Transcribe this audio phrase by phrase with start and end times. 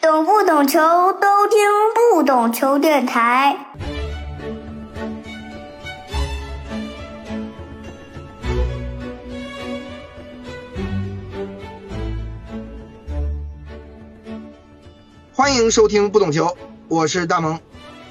[0.00, 1.58] 懂不懂球都听
[2.14, 3.56] 不懂球电台。
[15.32, 16.56] 欢迎收听不懂球，
[16.86, 17.58] 我是大萌。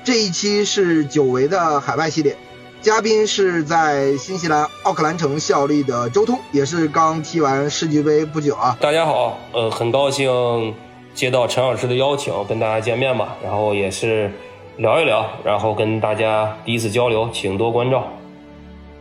[0.04, 2.36] 这一期是久违的海外系列，
[2.82, 8.78] 嘉宾是在新西兰奥克兰城效力的周通，也是刚踢完世俱杯不久啊。
[8.82, 10.76] 大家好，呃，很高兴
[11.18, 14.32] 接到陈老师的邀请，跟大家见面吧，然后也是
[14.78, 18.08] 聊一聊，然后跟大家第一次交流，请多关照。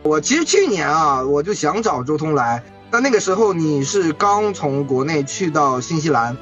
[0.01, 6.35] 我其实去年啊，我就想找周通来，但那个时候你是刚从国内去到新西兰，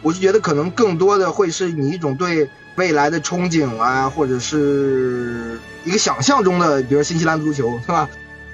[0.00, 8.08] 我就觉得可能更多的会是你一种对未来的憧憬啊，或者是一个想象中的，比如新西兰足球，是吧？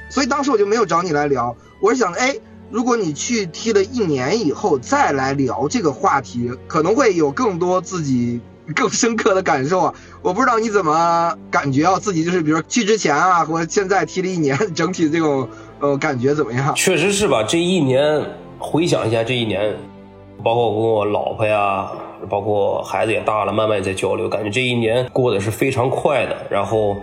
[0.09, 2.34] 所以当时我就没有找你来聊，我是想，哎，
[2.71, 8.41] 如果你去踢了一年以后再来聊这个话题，可能会有更多自己
[8.75, 9.95] 更深刻的感受啊。
[10.23, 15.48] 我不知道你怎么感觉啊，自己就是比如说去之前啊，或者现在踢了一年，整体这种
[15.79, 16.75] 呃感觉怎么样？
[16.75, 17.43] 确实是吧？
[17.45, 18.23] 这一年
[18.59, 19.77] 回想一下，这一年，
[20.43, 21.91] 包括我跟我老婆呀，
[22.28, 26.37] 包括孩子也大了，慢慢在交流，感觉这一年过得是非常快的。
[26.51, 26.97] 然后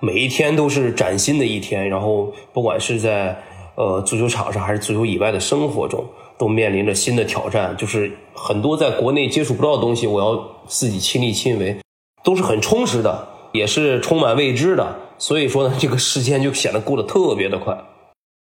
[0.00, 3.36] 每一天都是崭新的一天，然后不管是在
[3.78, 6.04] 呃足球场上还是足球以外的生活中，
[6.36, 7.76] 都面临着新的挑战。
[7.76, 11.80] 就是很多在国内接触不到的东西，我要自己亲力亲为，
[12.24, 14.98] 都是很充实的，也是充满未知的。
[15.16, 17.84] 所以说呢，这个时间就显得过得特别的快。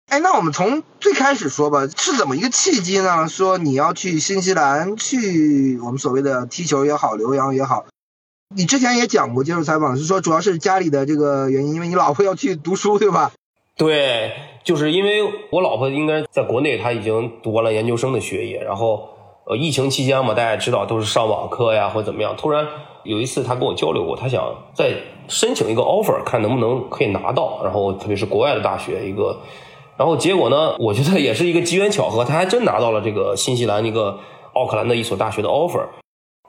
[0.08, 3.28] 哎，那我们从最开始说吧，是怎么一个契机呢？
[3.28, 7.86] 说你要去新西兰去我们所谓的踢球也好，留洋也好，
[8.56, 13.34] 你之前也讲过接受采访，是说主要是家里的这个原因，因为你老婆要去读书，对吧？
[13.78, 14.32] 对，
[14.64, 19.10] 就是因为我老婆应该在国内，她已经读完了研究生的学业，然后
[19.46, 22.34] 呃，疫情期间嘛，大家知道都是上网课呀或者怎么样。
[22.38, 22.66] 突然
[23.04, 24.42] 有一次，她跟我交流过，她想
[24.74, 24.94] 再
[25.28, 29.40] 申请一个 offer，看能不能可以拿到，然后特别是国外的大学一个，
[29.98, 34.20] 然后结果呢，我觉得也是一个机缘巧合，她还真拿到了这个新西兰一个
[34.54, 35.84] 奥克兰的一所大学的 offer。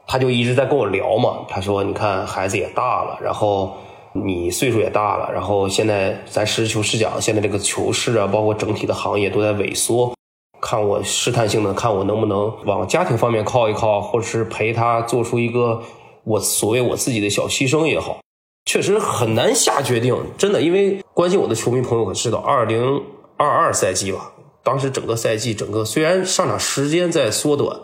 [0.06, 3.78] 她就一直在跟我聊嘛，她说你看孩子也大了，然后。
[4.24, 10.14] 你岁数也大了，然后现在咱实事求是讲，现在这个球市啊，包括整体的行业都在萎缩。
[10.60, 15.82] 看我试探性的，看我能不能往家庭方面靠一靠，或者是陪他做出一个
[16.24, 18.20] 我所谓我自己的小牺牲也好，
[18.64, 20.16] 确实很难下决定。
[20.38, 23.02] 真的，因为关心我的球迷朋友可知道，二零
[23.36, 24.32] 二二赛季吧，
[24.64, 27.78] 当时整个赛季，整个虽然上场时间在缩短。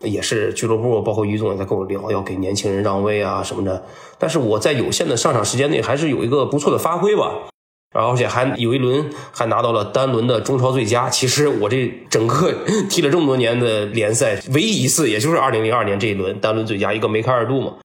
[0.00, 3.84] 也是俱乐部，包括于总也在跟我聊，要给年轻人让位啊什么的。
[4.18, 7.48] 但是我在有限的上场时间内，还是有一个不错的发挥吧。
[7.94, 11.08] 然后而且还有一轮还拿到了单轮的中超最佳。
[11.08, 12.52] 其实我这整个
[12.90, 17.76] 踢了这么多年的联赛，唯一一次也就是二零零二年这一轮单轮最佳，一个梅开二度嘛。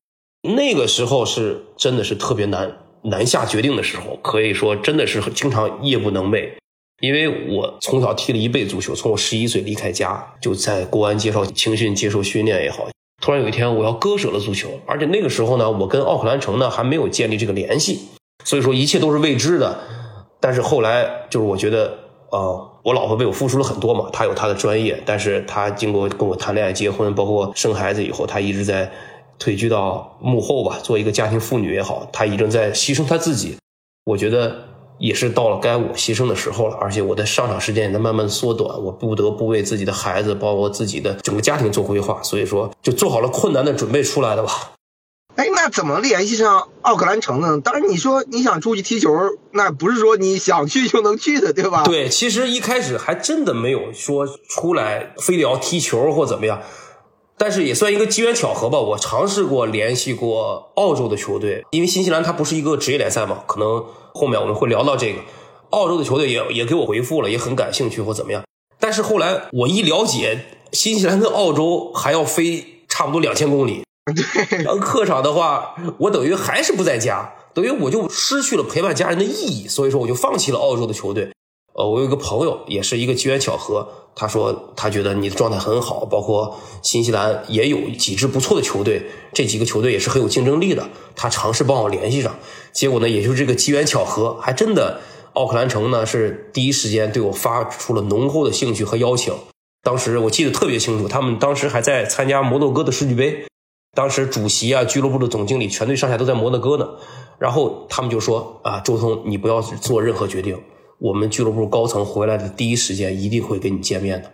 [0.56, 6.50] 那个时候是真的是特别难难下决定的时候，可以说真的是经常夜不能寐。
[7.02, 12.88] 因为我从小踢了一辈足球，从我十一岁离开家，就在国安接受青训、接受训练也好。
[13.22, 18.00] 突然有一天，我要割舍了足球，而且那个时候呢，我跟奥克兰城呢还没有建立这个联系，
[18.46, 19.80] 所以说一切都是未知的。
[20.40, 21.94] 但是后来就是我觉得，
[22.32, 28.90] 呃，我老婆为我付出了很多嘛，她有她的专业，但是她经过跟我谈恋爱、结婚，包括生孩子以后，她一直在
[29.40, 33.58] 退居到幕后吧，做一个家庭妇女也好，她已经在牺牲她自己。
[34.06, 34.73] 我觉得。
[35.00, 44.72] 也是到了该我牺牲的时候了，而且我的上场时间也在慢慢缩短，我不得不为自己的孩子，包括自己的整个家庭做规划，所以说就做好了困难的准备出来的吧。
[45.36, 47.60] 哎，那怎么联系上奥克兰城呢？
[47.60, 49.10] 当然，你说你想出去踢球，
[49.52, 51.82] 那不是说你想去就能去的，对吧？
[51.86, 56.62] 对，其实一开始还真的没有说出来非得要踢球或怎么样，
[57.38, 58.80] 但是也算一个机缘巧合吧。
[58.80, 63.84] 我尝试过联系过澳洲的球队，因为新西兰它不是一个职业联赛嘛，可能。
[64.16, 65.20] 后面我们会聊到这个，
[65.72, 68.44] 澳洲的球队也也给我回复了，也很感兴趣或怎么样。
[68.80, 73.84] 但是后来我一了解，新西兰跟澳洲还要飞差不多两千公里，
[74.16, 81.32] 对，然后客场的话，我等于还是不在家，等于我就失去了陪伴家人的意义，所以说我就放弃了澳洲的球队。
[81.74, 92.36] 呃，我有一个朋友，也是一个机缘巧合，他说他觉得你的状态很好，包括新西兰也有几支不错的球队，这几个球队也是很有竞争力的，他尝试帮我联系上，
[92.72, 95.00] 结果呢，也就是这个机缘巧合，还真的
[95.34, 99.34] 奥克兰城呢是第一时间对我发出了浓厚的兴趣和邀请。
[99.82, 103.46] 当时我记得特别清楚，他们当时还在参加摩洛哥的世俱杯，
[103.96, 106.88] 当时主席啊、俱乐部的总经理、全队上下都在摩洛哥呢，
[107.40, 110.58] 然后他们就说啊，周通，你不要做任何决定。
[111.04, 114.32] 我们俱乐部高层回来的第一时间一定会跟你见面的，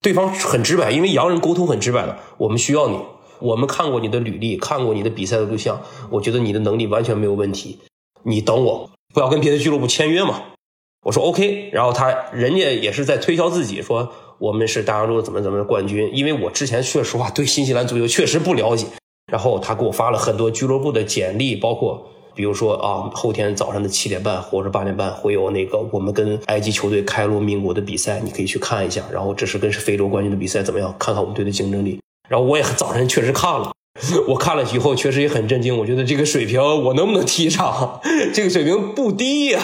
[0.00, 2.16] 对方很直白，因为洋人沟通很直白的。
[2.38, 2.96] 我们需要你，
[3.40, 7.80] 我们看过你的履历，看过你的比赛的录像，我觉得你的能力完全没有问题。
[8.22, 10.44] 你等我，不要跟别的俱乐部签约嘛。
[11.04, 16.08] 我说 OK，然后他人家也是在推销自己，说我们是大洋洲怎么怎么的冠军。
[16.14, 18.86] 因为我之前说实话对新西兰足球确实不了解，
[19.26, 29.02] 然后他给我发了很多俱乐部的简历，包括比如说啊，后天早上的七点半或者八点半会有那个我们跟埃及球队开罗民国的比赛，你可以去看一下。
[29.12, 30.94] 然后这是跟非洲冠军的比赛怎么样？
[30.98, 32.00] 看看我们队的竞争力。
[32.28, 33.72] 然后我也早晨确实看了。
[34.26, 35.76] 我看了以后，确实也很震惊。
[35.76, 38.00] 我觉得这个水平，我能不能踢上？
[38.32, 39.60] 这个水平不低呀。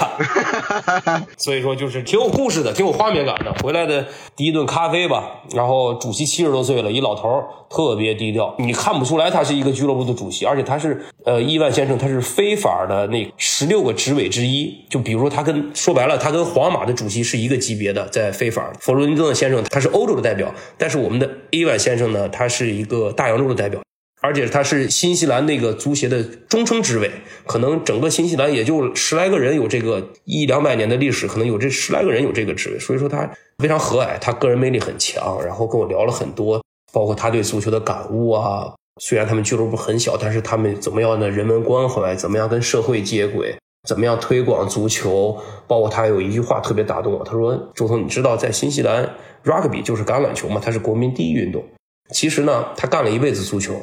[1.36, 3.52] 所以说，就是挺有故事的，挺有画面感的。
[3.62, 14.72] 回来的第一顿咖啡吧，然后主席七十多岁了，一老头特别低调，你看不出来他是一个俱乐部的主席，而且他是呃伊万先生，他是非法的那十六个执委之一。
[14.90, 18.70] 就比如说，他跟说白了，他跟皇马的主席是一个级别的，在非法。
[18.78, 23.80] 佛罗伦蒂诺先生他是欧洲的代表，但是我们的伊万先生呢，他是一个大洋洲的代表。
[24.20, 27.10] 而且他是新西兰那个足协的终称职位，
[27.46, 36.60] 可能整个新西兰也就十来个人有这个一两百年的历史，可能有这十来个人有这个职位，所以说他非常和蔼，他个人魅力很强，然后跟我聊了很多，
[36.92, 38.74] 包括他对足球的感悟啊。
[39.00, 43.56] 虽然他们俱乐部很小，但是他们怎么样的人文关怀，怎么样跟社会接轨，
[43.88, 45.38] 怎么样推广足球，
[45.68, 49.08] 包括他有一句话特别打动我，他说：“周彤，你知道在新西兰
[49.44, 51.64] ，rugby 就是橄榄球嘛，它是国民第一运动。
[52.10, 53.80] 其实呢，他干了一辈子足球。”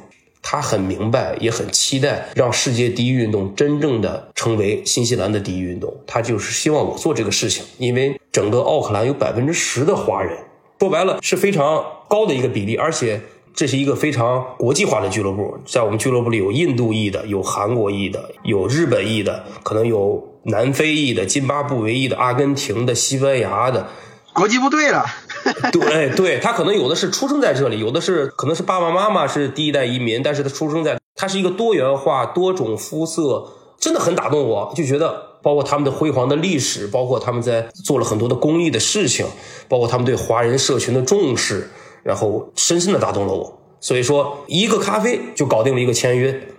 [0.47, 5.91] 他很明白，也很期待让世界第一运动真正的成为新西兰的第一运动。
[6.05, 10.37] 他就是希望我做这个事情，因为整个奥克兰有百分之十的华人，
[10.79, 13.19] 说白了是非常高的一个比例，而且
[13.55, 15.57] 这是一个非常国际化的俱乐部。
[15.65, 23.87] 在我们俱乐部里有印度裔的，有韩国裔的，有日本裔的，可能有南非裔的、津巴布韦裔的、阿根廷的、西班牙的，
[24.31, 25.03] 国际部队了。
[25.71, 33.47] 对对，他可能有的是出生在这里，有的是可能是爸爸妈妈是第一代移民，但是他出生在，他是一个多元化、多种肤色，
[33.79, 39.25] 真的很打动我，就觉得包括他们的辉煌的历史，包括他们在做了很多的公益的事情，
[39.69, 41.69] 包括他们对华人社群的重视，
[42.03, 46.49] 然后深深的打动了我，所以说一个咖啡就搞定了一个签约。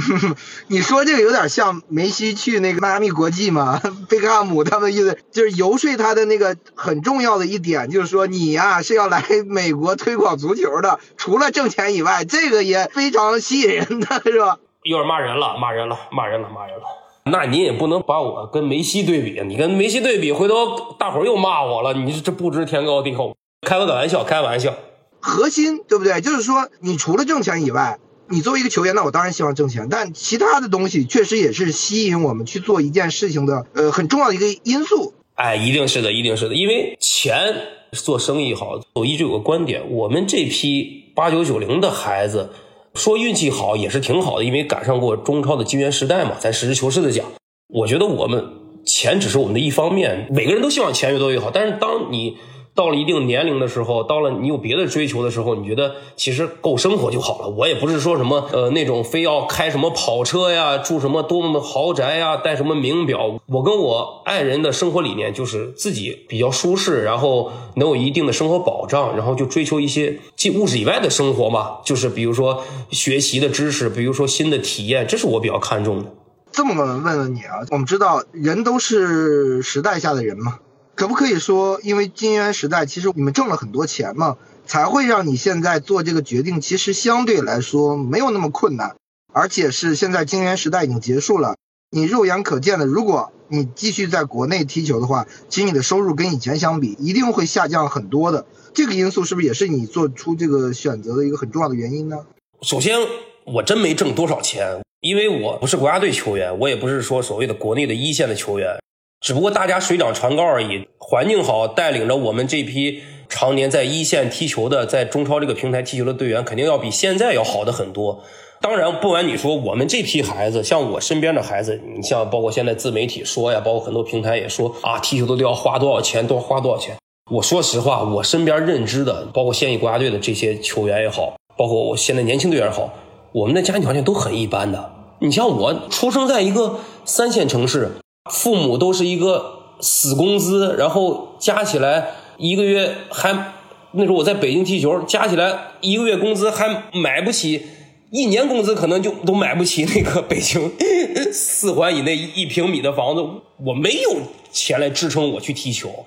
[0.68, 3.80] 你说这个有点像梅西去那个迈阿密国际嘛？
[4.08, 14.58] 贝克汉姆他们意思就是游说他的那个很重要的一点，就是说你呀是要来美国推广足球的，除了挣钱以外，这个也非常吸引人的是吧？
[14.82, 16.84] 有点骂人了，骂人了，骂人了，骂人了。
[17.24, 21.94] 那你也不能把我跟梅西对比，你跟梅西对比，回头大伙儿又骂我了。
[21.94, 23.36] 你这不知天高地厚，
[23.66, 24.74] 开个玩笑，开玩笑。
[25.20, 26.20] 核心对不对？
[26.20, 27.98] 就是说你除了挣钱以外。
[28.32, 35.12] 你作为一个球员，那我当然希望挣钱，但其他的东西确实也是吸引我们去做一件事情的，呃，很重要的一个因素。
[35.34, 37.54] 哎，一定是的，一定是的，因为钱
[37.92, 38.80] 做生意好。
[38.94, 42.48] 我一直有个观点，我们这批八九九零的孩子，
[42.94, 46.38] 说运气好也是挺好的，因为赶上过中超的金元时代嘛。
[46.40, 47.26] 咱实事求是的讲，
[47.68, 48.42] 我觉得我们
[48.86, 52.38] 钱只是我们的一方面，每个人都希望钱越多越好，但是当你。
[52.74, 57.48] 到了一定年龄的时候，到了你有别的追求的时候，你觉得其实够生活就好了。
[57.48, 63.38] 我也不是说什么呃那种非要开什么跑车呀，住什么多么的豪宅呀，戴什么名表。
[63.46, 71.78] 我跟我爱人的生活理念就是自己比较舒适，然后能有一定的生活保障，然后就追求一些即物质以外的生活嘛。
[71.84, 76.10] 就是比如说学习的知识，比如说新的体验，这是我比较看重的。
[76.50, 80.58] 这么问问你啊，我们知道人都是时代下的人嘛。
[80.94, 88.94] 可不可以说，因为金元时代，其实你们挣了很多钱嘛，才会让你现在做这个决定，其实相对来说没有那么困难，
[89.32, 91.56] 而且是现在金元时代已经结束了。
[91.90, 98.46] 你肉眼可见的，如果你继续在国内踢球的话，其实你的收入跟以前相比，一定会下降很多的。
[98.72, 102.20] 这个因素是不是也是你做出这个选择的一个很重要的原因呢？
[102.62, 102.98] 首先，
[103.44, 108.78] 我真没挣多少钱，因为我不是国家队球员，我也不是说所谓的国内的一线的球员。
[109.22, 118.24] 只不过大家水涨船高而已，环境好，带领着我们这批常年在一线踢球的，在中超这个平台踢球的队员，肯定要比现在要好的很多。
[118.60, 126.96] 当然，不瞒你说，我们这批孩子，像我身边的孩子，你像包括现在自媒体说呀，包括很多平台也说啊，踢球都都要花多少钱，都要花多少钱。
[127.30, 132.92] 我说实话，我身边认知的，包括现役国家队的这些球员也好，包括我现在年轻队员也好，
[133.32, 134.92] 我们的家庭条件都很一般的。
[135.20, 137.92] 你像我出生在一个三线城市。
[138.30, 143.52] 父母都是一个死工资，然后加起来一个月还
[143.92, 147.66] 那时候我在北京踢球，加起来一个月工资还买不起，
[148.10, 150.72] 一年工资可能就都买不起那个北京
[151.32, 153.22] 四环以内一平米的房子，
[153.66, 154.18] 我没有
[154.52, 156.04] 钱来支撑我去踢球。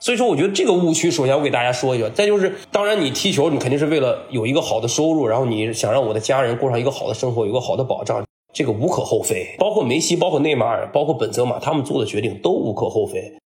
[0.00, 2.08] 所以说，我觉得这个误区，首先我给大家说一下。
[2.10, 9.56] 再就是，当然你踢球，你肯定是为了有一个好的收入，然后你想让我的家人过上一个好的生活，有个好的保障，这个无可厚非。
[9.58, 13.38] 包括梅西，包括内马尔，包括本泽马，他们做的决定都无可厚非。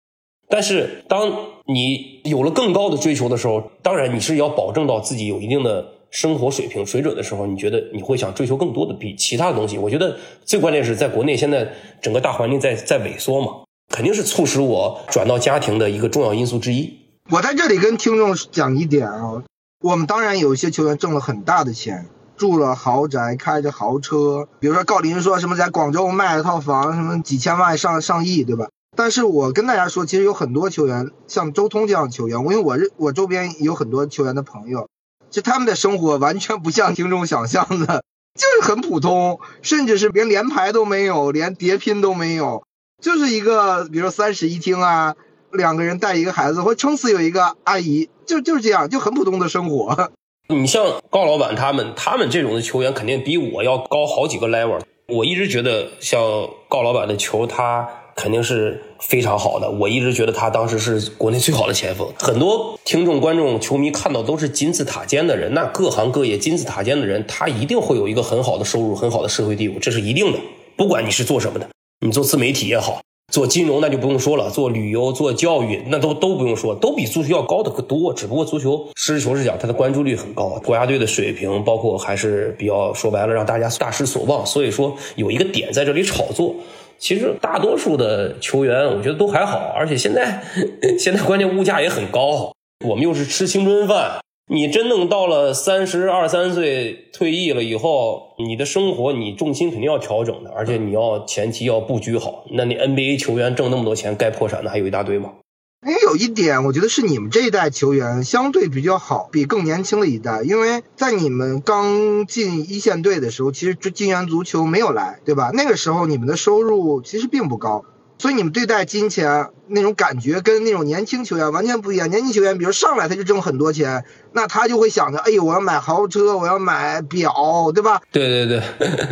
[0.49, 1.33] 但是，当
[1.67, 9.79] 你有了更高的追求的时候，当然你是要保证到自己有一定的生活水平水准的时候，你觉得你会想追求更多的比其他的东西。
[9.79, 13.63] 我觉得最关键是在国内现在整个大环境在在萎缩嘛。
[13.89, 16.99] 肯定是促使我转到家庭的一个重要因素之一。
[17.31, 19.43] 我在这里跟听众讲一点啊，
[19.81, 22.07] 我们当然有一些球员挣了很大的钱，
[22.43, 28.67] 住了豪宅，开着豪车，比如说郜林说什么在广州卖了套房，什么几千万上上亿，对吧？
[28.97, 34.89] 但是我跟大家说，其实有很多球员，像周通这样的球员，因为我认我周边有很多球员的朋友，
[35.31, 38.03] 其实他们的生活完全不像听众想象的，
[38.35, 42.65] 就是很普通，甚至是连连排都没有，连叠拼都没有。
[43.01, 45.15] 就是一个，比如说三室一厅啊，
[45.53, 50.11] 两个人带一个孩子，或撑死有一个阿姨，就就是这样，就很普通的生活。
[50.53, 54.81] 你像高老板他们，他们这种的球员肯定比我要高好几个 level。
[55.09, 56.21] 我一直觉得像
[56.69, 59.71] 高老板的球，他肯定是非常好的。
[59.71, 62.09] 我一直觉得他当时是国内最好的前锋。
[62.19, 70.39] 很多听众、观众、球迷看到都是金字塔尖的人，那各行各业金字塔尖的人，他一定会有一个很好的收入、很好的社会地位，这是一定的。
[70.77, 71.69] 不管你是做什么的。
[72.05, 73.01] 你做自媒体也好，
[73.33, 78.13] 做金融那就不用说了，做旅游、做教育那都都不用说，都比足球要高的多。
[78.13, 84.45] 只不过足球实事求是讲，它的关注率很高，国家队的水平包括还是比较说白了让大家大失所望。
[84.45, 86.55] 所以说有一个点在这里炒作，
[86.99, 90.45] 其实大多数的球员我觉得都还好，而且现在
[91.01, 92.53] 现在关键物价也很高，
[92.87, 94.21] 我们又是吃青春饭。
[94.49, 102.45] 你真正到了三十二三岁退役了以后，你的生活你重心肯定要调整的，而且你要前期要布局好。
[102.51, 105.35] 那你 NBA 球员挣那么多钱，该破产的还有一大堆吗？
[105.81, 115.51] 哎，有一点我觉得是你们这一代球员相对比较好，比更年轻的一代，因为在你们刚进一线队的时候，其实金元足球没有来，对吧？
[115.55, 117.85] 那个时候你们的收入其实并不高。
[118.23, 122.09] 所以你们对待金钱那种感觉跟那种年轻球员完全不一样。
[122.09, 127.35] 年轻球员，比如上来他就挣很多钱，那他就会想着，哎呦，我要买豪车，我要买表，
[127.75, 128.01] 对吧？
[128.13, 128.63] 对对对，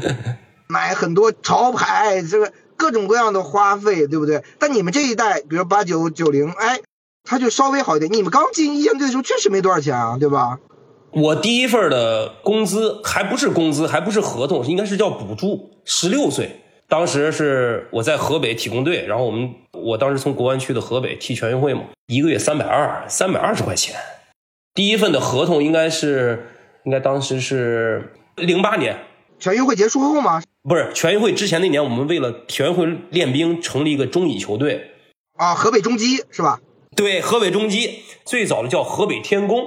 [0.69, 4.45] 买很多潮牌，这个各种各样的花费，对不对？
[4.61, 6.79] 但你们这一代，比如八九九零，哎，
[7.25, 8.13] 他就稍微好一点。
[8.13, 10.61] 你们刚进一线队的时候确实没多少钱啊，对吧？
[11.11, 15.71] 我第一份的工资还不是工资，还不是合同，应该是叫补助。
[15.85, 16.61] 十六岁。
[16.91, 23.95] 当时是我在河北体工队，然后我们我当时从国安去的河北踢全运会嘛，一个月三百二，三百二十块钱。
[24.75, 26.49] 第一份的合同应该是，
[26.85, 28.99] 应该当时是零八年
[29.39, 30.43] 全运会结束后吗？
[30.69, 34.91] 不是全运会之前那年，我们为了全运会练兵，成立一个中乙球队。
[35.39, 36.61] 啊，河北中基是吧？
[36.97, 39.63] 对，河北中基，最早的叫河北天工。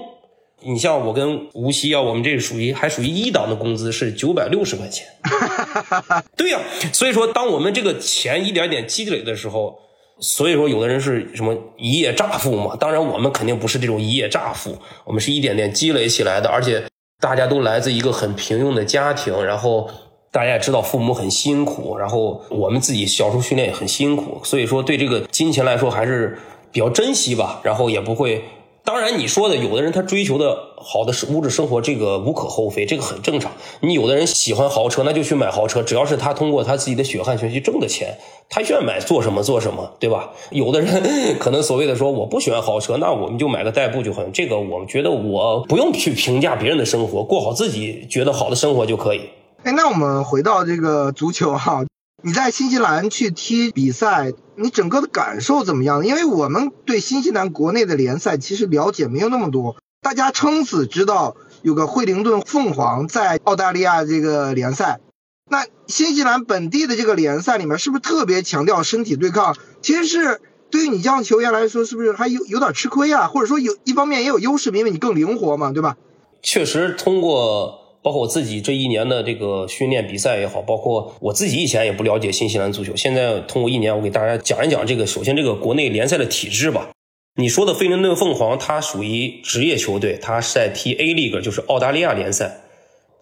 [0.66, 5.08] 你像我跟无锡啊，我们这属于还属于一档的工资是九百六十块钱。
[6.38, 6.60] 对呀，
[6.92, 9.80] 所以说当我们这个钱一点点积累的时候，
[10.20, 12.76] 所以说有的人是什么一夜乍富嘛？
[12.76, 16.84] 当然我们肯定不是这种一夜乍富，我们是一点点积累起来的，而且
[17.20, 19.90] 大家都来自一个很平庸的家庭，然后
[20.32, 26.38] 大家也知道父母很辛苦，然后我们自己小时候训练也很辛苦，所以说对这个金钱来说还是
[26.72, 28.44] 比较珍惜吧，然后也不会。
[28.86, 33.54] 当然，你说的有的人他追求的好的物质生活，这个无可厚非，这个很正常。
[33.80, 38.18] 你有的人喜欢豪车，那就去买豪车，只要是他通过他自己的血汗钱去挣的钱，
[38.50, 40.32] 他愿买做什么做什么，对吧？
[40.52, 44.30] 有的人可能所谓的说我不喜欢豪车，那我们就买个代步就很。
[44.34, 49.22] 这个我觉得我不用去评价别人的生活，过好自己觉得好的生活就可以。
[49.64, 51.86] 哎，那我们回到这个足球哈。
[52.26, 56.06] 你在新西兰去踢比赛，你整个的感受怎么样？
[56.06, 65.02] 因为我们对新西兰国内的联赛其实了解没有那么多，大家撑死知道有个惠灵顿凤凰在澳大利亚这个联赛，
[65.50, 69.58] 那新西兰本地的这个联赛里面是不是特别强调身体对抗？
[69.82, 70.40] 其实是
[70.72, 73.28] 对于你这样球员来说，是不是还有有点吃亏啊？
[73.28, 75.98] 或者说有一方面也有优势，因为你更灵活嘛，对吧？
[76.42, 77.83] 确实通过。
[78.04, 85.08] 包括我自己这一年的这个训练比赛也好，包括我自己以前也不了解新西兰足球，现在通过一年，我给大家讲一讲这个。
[85.08, 86.90] 首先，这个国内联赛的体制吧。
[87.36, 92.62] 你说的费灵顿凤凰，它属于职业球队，它是在踢 A League，就是澳大利亚联赛。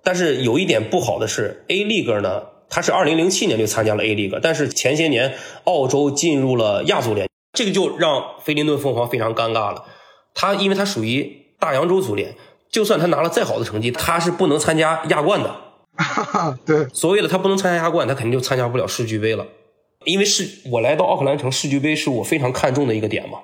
[0.03, 5.35] 但是有一点不好的是，A League 呢，它是2007年就参加了 A League，但是前些年
[5.65, 9.85] 澳洲进入了亚足联，这个就让费灵顿凤凰非常尴尬了。
[10.33, 12.35] 它因为它属于大洋洲足联。
[12.71, 15.55] 就算他拿了再好的成绩，他是不能参加亚冠的。
[16.65, 19.45] 对，所谓的他不能参加亚冠，他肯定就参加不了世俱杯了。
[20.05, 23.39] 因为是我来到奥克兰城，世俱杯是我非常看重的一个点嘛。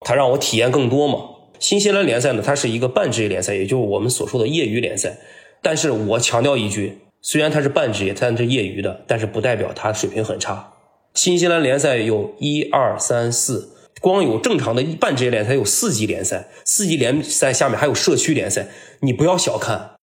[0.00, 1.18] 他让我体验更多嘛。
[1.58, 5.16] 新西兰联赛呢，它是一个半职业联赛，也就是我们所说的业余联赛。
[5.62, 10.74] 但是我强调一句，虽然它是半职业，但是业余的，但是不代表它水平很差。
[11.14, 18.68] 新西兰联赛有一二三四，光有正常的半职业联赛有四级联赛，四级联赛下面还有社区联赛，
[19.00, 19.96] 你不要小看。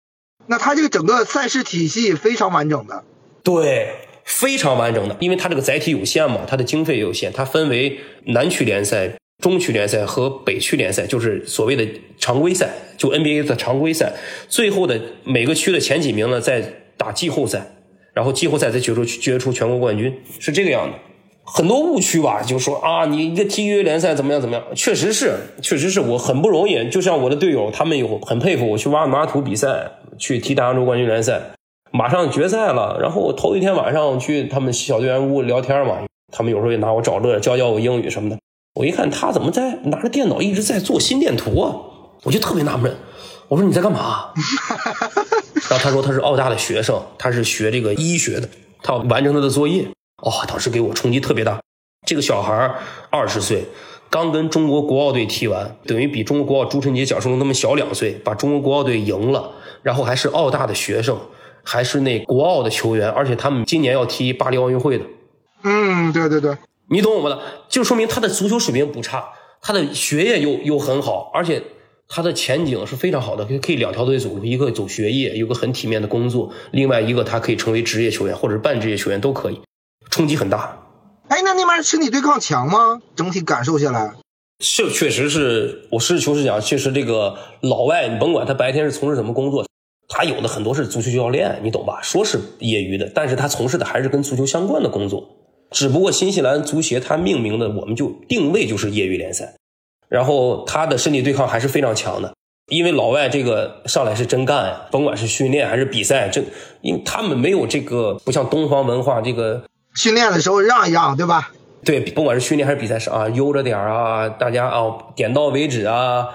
[0.47, 3.05] 那它这个整个赛事体系非常完整的，
[3.43, 3.95] 对，
[4.25, 9.13] 非常完整的，因为它这个载体有限嘛，它的经费也有限，它分为南区联赛。
[9.43, 11.85] 中区联赛和北区联赛就是所谓的
[12.17, 14.13] 常规赛，就 NBA 的常规赛。
[14.49, 16.63] 最后的每个区的前几名呢，在
[16.97, 17.75] 打季后赛，
[18.15, 20.97] 然后季后赛再决出决出全国冠军，是这个样的。
[21.45, 24.65] 很多误区吧，就说啊，你一个 T 约联赛怎么样怎么样？
[24.75, 26.89] 确实是，确实是我很不容易。
[26.89, 31.41] 就像我的队友，他们有很佩服我去挖马土比赛，去踢大洋洲冠军联赛，
[31.91, 32.97] 马上决赛了。
[33.01, 35.99] 然后我头一天晚上去他们小队员屋聊天嘛，
[36.33, 38.39] 他们有时候也拿我找乐，教教我英语什么的。
[38.75, 41.77] 我一看他怎么在拿着电脑一直在做心电图啊，
[42.23, 42.97] 我就特别纳闷。
[43.49, 44.33] 我说你在干嘛？
[45.69, 48.49] 然后他说他是澳大的学生，他是学这个医学的，
[48.83, 49.89] 他要完成他的作业。
[50.23, 51.61] 哦，当时给我冲击特别大。
[52.07, 52.75] 这个小孩
[53.11, 53.65] 二十岁，
[54.09, 59.53] 刚跟中国国奥队踢完，等于比中国国奥朱晨杰、蒋胜龙他们小两岁，把中国国奥队赢了，
[59.83, 61.19] 然后还是澳大的学生，
[61.63, 65.05] 还是那国奥的球员，而且他们今年要踢巴黎奥运会的。
[65.65, 66.57] 嗯，对对对。
[66.91, 71.63] 你懂我们的，就说明他的足球水平不差，他的学业又又很好，而且
[72.09, 79.61] 他的前景是非常好的，可以可以两条腿走路，一个走学业，有个很体面的工作，另外一个他可以成为职业球员或者是半职业球员都可以，
[80.13, 80.79] 冲击很大。
[81.29, 83.01] 哎，那那边身体对抗强吗？
[83.17, 84.13] 整体感受下来，
[84.61, 89.67] 是确实是我实事求是讲，确实这个老外，你甭管他白天是从事什么工作，
[90.09, 91.99] 他有的很多是足球教练，你懂吧？
[92.03, 95.27] 说是业余的，但是他从事的还是跟足球相关的工作。
[95.71, 99.55] 只不过新西兰足协他命名的，我们就定位就是业余联赛，
[100.11, 102.35] 然后他的身体对抗还是非常强的，
[102.71, 106.45] 因为老外这个上来是真干呀，甭管是训练还是比赛，这
[106.83, 111.53] 因为他们没有这个不像东方文化这个训练的时候让一让，对吧？
[111.85, 114.83] 对，不管是训练还是比赛上啊，悠着点啊，大家啊
[115.17, 116.29] 点到为止啊，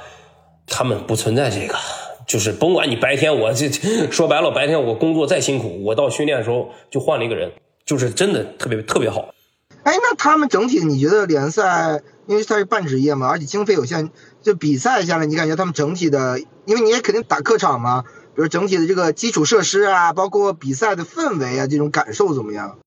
[0.67, 1.76] 他们不存在这个，
[2.28, 3.70] 就是甭管你白天我这
[4.12, 7.52] 说白了，白天我工作再辛苦，我到训练的时候就换了一个人。
[7.86, 9.34] 就是真的特别特别好，
[9.84, 14.10] 哎，那他们整体你觉得联赛，因为它是半职业嘛，而且经费有限，
[14.41, 18.04] 就比赛下来，你感觉他们整体的，因为你也肯定打客场嘛，
[18.36, 22.78] 比如整体的这个基础设施啊，包括比赛的氛围啊，这种感受怎么样？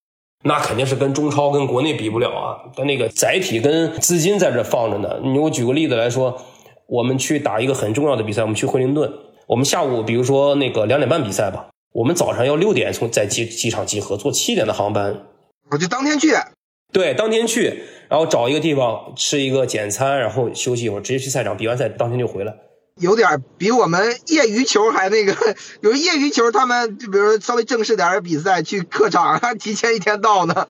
[0.43, 5.21] 那肯定是跟中超跟国内比不了啊，它那个载体跟资金在这放着呢。
[5.23, 6.41] 你我举个例子来说，
[6.87, 9.13] 我们去打一个很重要的比赛，我们去惠灵顿，
[9.47, 11.67] 我们下午比如说那个两点半比赛吧。
[11.93, 15.27] 我们早上要六点从在机机场集合，坐七点的航班，
[15.73, 16.29] 我就当天去。
[16.93, 22.55] 对，当天去，然后找一个地方吃一个简餐，然后休息一会儿，直接去赛场比完赛当天就回来。
[23.01, 25.35] 有点比我们业余球还那个，
[25.81, 30.67] 有业余球他们就比如说稍微正式点的比赛去客场还 提前一天到呢。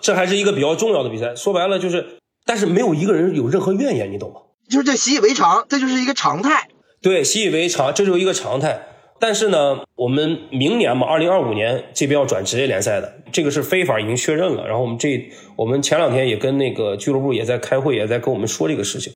[0.00, 4.40] 这还是一个比较重要的比赛，说白了就是，但是没有一个人有任何怨言，你懂吗？
[4.68, 6.68] 就是这习以为常，这就是一个常态。
[7.02, 8.86] 对，习以为常，这就是一个常态。
[9.18, 14.66] 但是呢，我们明年嘛，二零二五年这边要转职业联赛的，这个是非法已经确认了。
[14.66, 19.12] 然后我们这，我们前两天也跟那个俱乐部也在开会，也在跟我们说这个事情。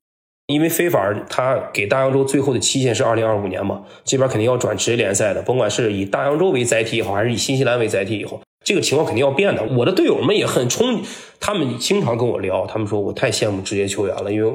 [0.47, 9.63] 因为非法他给大洋洲最后的期限是二零二五年嘛，这边肯定要转职业联赛的，甭管是以大洋洲为载体也好，还是以新西兰为载体也好，这个情况肯定要变的。
[9.77, 11.03] 我的队友们也很冲，
[11.41, 14.53] 他们经常跟我聊，他们说我太羡慕职业球员了，因为。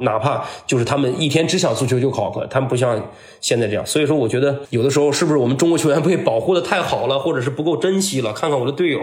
[0.00, 3.84] 哪怕就是他们一天只想足球就考核，他们不像现在这样。
[3.84, 8.32] 所以说，我觉得有的时候是不是我们中国球员被保护的太好了，或者是不够珍惜了？
[8.32, 9.00] 看看我的队友，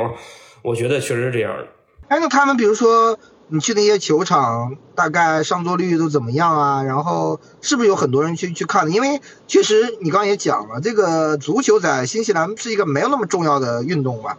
[0.62, 1.68] 我觉得确实是这样的。
[2.08, 6.84] 哎，那他们比如说你去那些球场，大概上座率都怎么样啊？
[6.84, 8.92] 然后是不是有很多人去去看的？
[8.92, 14.38] 因为确实你刚刚也讲了，这个足球在新西兰是一个没有那么重要的运动吧？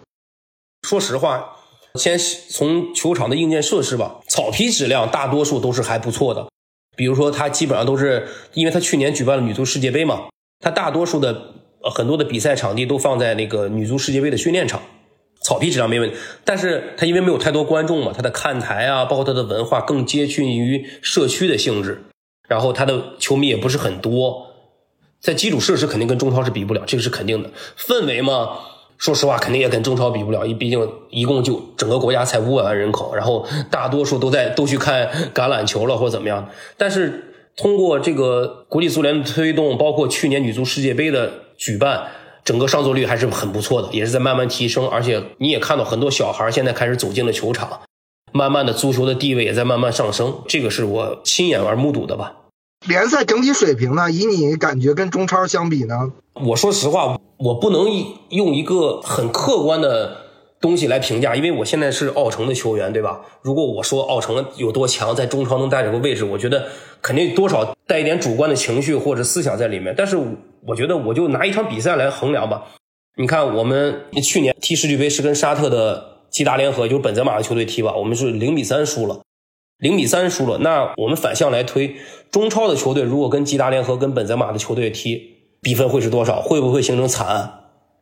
[0.82, 1.52] 说实话。
[1.94, 6.46] 先从球场的硬件设施吧，草皮质量大多数都是还不错的。
[6.94, 10.24] 比如说，它基本上都是，因为它去年举办了女足世界杯嘛，
[10.60, 11.54] 它大多数的
[11.94, 14.82] 很多的比赛场地都放在那个女足世界杯的训练场，
[15.46, 16.16] 草皮质量没问题。
[16.44, 22.02] 但是它因为没有太多观众嘛，它的看台啊，包括它的文化更接近于社区的性质，
[22.48, 24.48] 然后它的球迷也不是很多，
[25.20, 27.50] 在基础设施肯定跟中超是比不了，这个是肯定的。
[27.78, 28.58] 氛围嘛。
[28.98, 30.80] 说实话，肯定也跟中超比不了，毕竟
[31.10, 36.48] 一共就整个国家才五百万人口，然后大多数都在都去看橄榄球了或者怎么样。
[36.78, 42.06] 但是通过这个国际足联的推动，包括去年女足世界杯的举办，
[42.46, 44.88] 整个上座率还是很不错的，也是在慢慢提升。
[44.88, 47.80] 而且你也看到很多小孩现在开始走进了球场，
[48.32, 52.36] 慢慢的足球的地位也在慢慢上升，这个是我亲眼而目睹的吧。
[52.86, 54.10] 联赛整体水平呢？
[54.12, 56.12] 以你感觉跟中超相比呢？
[56.34, 57.86] 我说实话，我不能
[58.28, 60.18] 用一个很客观的
[60.60, 63.22] 东西来评价，因为我现在是奥城的球员，对吧？
[63.42, 66.68] 如果我说奥城有多强，在中超能带这个位置，我觉得
[67.02, 69.92] 肯定多少带一点主观的情绪或者思想在里面。
[69.96, 70.16] 但是
[70.66, 72.66] 我觉得，我就拿一场比赛来衡量吧。
[73.18, 79.22] 你看，我们去年踢世俱杯是跟沙特的吉达联合，就是本泽马的球队踢吧，我们是零比三输了，
[79.78, 80.58] 零比三输了。
[80.58, 81.96] 那我们反向来推，
[82.30, 85.20] 中超的球队如果跟吉达联合、跟本泽马的球队踢，
[85.62, 86.40] 比分会是多少？
[86.42, 87.60] 会不会形成惨案？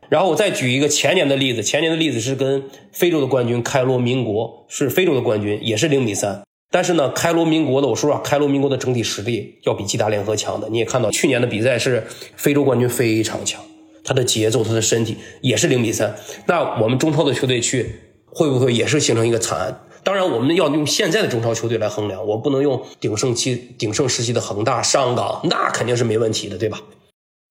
[0.08, 6.43] 然后我再举一个前年的例子，前年的例子是跟非洲的冠军开罗民国，是非洲的冠军，也是零比三。
[6.74, 10.68] 但是呢，开罗民国的，我说实话，开罗民国的整体实力要比吉达联合强的。
[10.68, 13.62] 你也看到去年的比赛是非洲冠军非常强。
[14.02, 16.16] 他的节奏，他的身体也是零比三。
[16.46, 17.94] 那我们中超的球队去，
[18.26, 19.82] 会不会也是形成一个惨案？
[20.02, 26.80] 当然，我们要用现在的中超球队来衡量，我不能用鼎盛期、鼎盛时期的恒大、上港，那肯定是没问题的，对吧？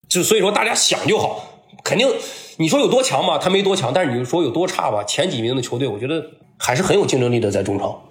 [0.10, 2.10] 就所以说，大家想就好，肯定
[2.58, 6.22] 你说有多强嘛，他没多强，但是你说有多差吧，前几名的球队，我觉得
[6.58, 8.04] 还是很有竞争力的，在中超。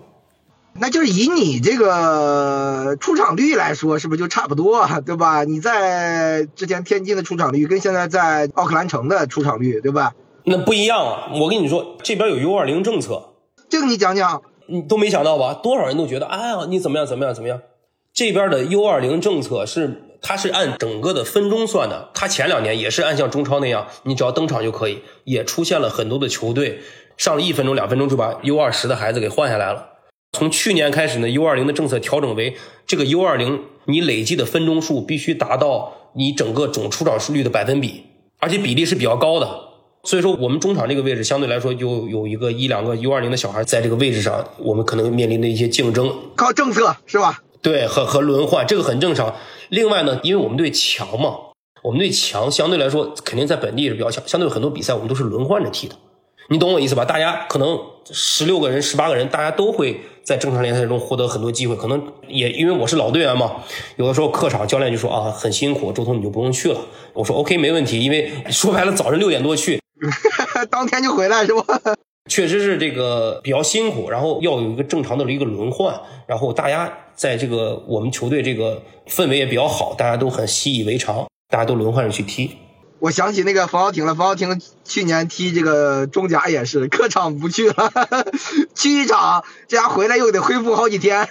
[0.75, 5.45] 那就是以你这个出场率来说，是不是就差不多，对吧？
[5.45, 10.15] 你在之前天津的出场率跟现在在奥克兰城的出场率，对吧？
[10.45, 11.31] 那不一样啊！
[11.35, 13.35] 我跟你说，这边有 U 二零政策，
[13.69, 14.43] 这个你讲讲。
[14.69, 15.55] 你都没想到吧？
[15.55, 17.61] 多少人都觉得，哎呀，你怎么样怎么样怎么样？
[18.15, 22.09] 这边的 U 二零政策是，它是按整个的分钟算的。
[22.15, 26.81] 它前两年也是按像中超那样，你只要登场就可以，也出现了很多的球队
[27.19, 29.92] 上了一分钟、两分钟就把 U 二十的孩子给换下来了。
[30.33, 38.03] 从去年开始呢，U 二零的政策调整为这个 U 二零，你累计的分钟数必须达到你整个总出场数率的百分比，
[38.39, 39.47] 而且比例是比较高的。
[40.05, 47.43] 所以说，我们中场这个位置相对来说就有一个一两个 U 二零的小孩在这个位置上，我们可能面临的一些竞争，靠政策是吧？
[47.61, 49.37] 对，和和轮换这个很正常。
[49.69, 51.37] 另外呢，因为我们队强嘛，
[51.83, 55.95] 我们队强相对来说肯定在本地是比较强，相对很多比赛我们都是轮换着踢的。
[56.49, 57.05] 你懂我意思吧？
[57.05, 57.79] 大家可能
[58.11, 61.75] 十六个人、十八个人，大家都会在正常联赛中获得很多机会。
[61.77, 63.63] 可能也因为我是老队员嘛，
[63.97, 66.81] 有的时候客场教练就说啊很辛苦，周通你就不用去了。
[67.15, 69.81] 我说 OK 没问题，因为说白了早晨六点多去，
[70.71, 71.65] 当天就回来是吧？
[72.31, 82.51] 确实是这个比较辛苦，然后要有一个正常的一个轮换，然后大家在这个我们球队这个氛围也比较好，大家都很习以为常，大家都轮换着去踢。
[83.03, 87.75] 我想起那个冯潇霆了，冯潇霆去年踢这个中甲也是客场不去了，
[88.77, 91.29] 去一场这家回来又得恢复好几天。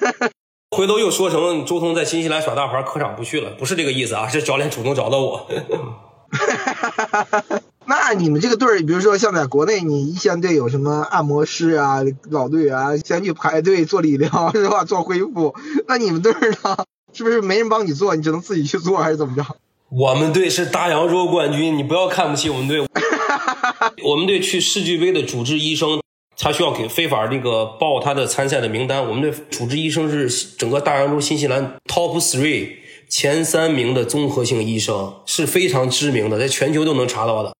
[0.76, 5.48] 回头又说成周通在新西兰耍大牌，客场不去了，不是这个意思啊，是教练主动找到我。
[7.88, 14.84] 那你们这个队儿，比如说像在国内，你一线队有什么按摩师啊、老队员先去排队做理疗是吧？
[14.84, 15.56] 做恢复。
[15.88, 16.84] 那你们队儿呢？
[17.14, 19.46] 是不是没人帮你做，你只能自己去做，还是怎么着？
[19.92, 22.80] 我们队是大洋洲冠军，你不要看不起我们队。
[24.06, 26.02] 我们队去世俱杯的主治医生，
[26.38, 29.06] 他需要给非法那个报他的参赛的名单。
[29.06, 32.70] 我们队主治医生是整个大洋洲新西兰 top three
[33.10, 37.54] 前三名的综合性医生，是非常知名的，在全球都能查到的。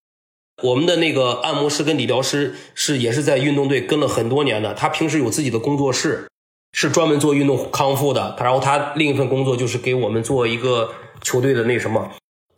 [0.62, 6.26] 我们的那个按摩师跟理疗师是也是在运动队跟了很多年的，他平时有自己的工作室，
[6.72, 8.34] 是专门做运动康复的。
[8.40, 12.10] 然后他另一份工作就是给我们做一个球队的那什么。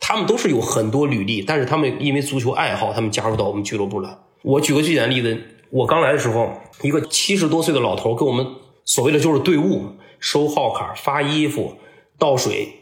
[0.07, 4.17] 他们都是有很多履历，但是他们因为足球爱好，他们加入到我们俱乐部来。
[4.43, 5.41] 我举个最简单的例子，
[5.71, 8.45] 我刚来的时候，一个七十多岁的老头跟我们
[8.83, 11.77] 所谓的就是队伍收号卡、发衣服、
[12.19, 12.81] 倒水，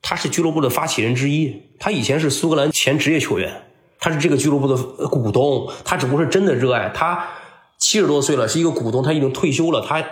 [0.00, 1.60] 他是俱乐部的发起人之一。
[1.78, 3.64] 他以前是苏格兰前职业球员，
[4.00, 4.74] 他是这个俱乐部的
[5.08, 5.70] 股东。
[5.84, 6.88] 他只不过是真的热爱。
[6.94, 7.28] 他
[7.76, 9.82] 七十多岁了，是一个股东，他已经退休了。
[9.82, 10.02] 他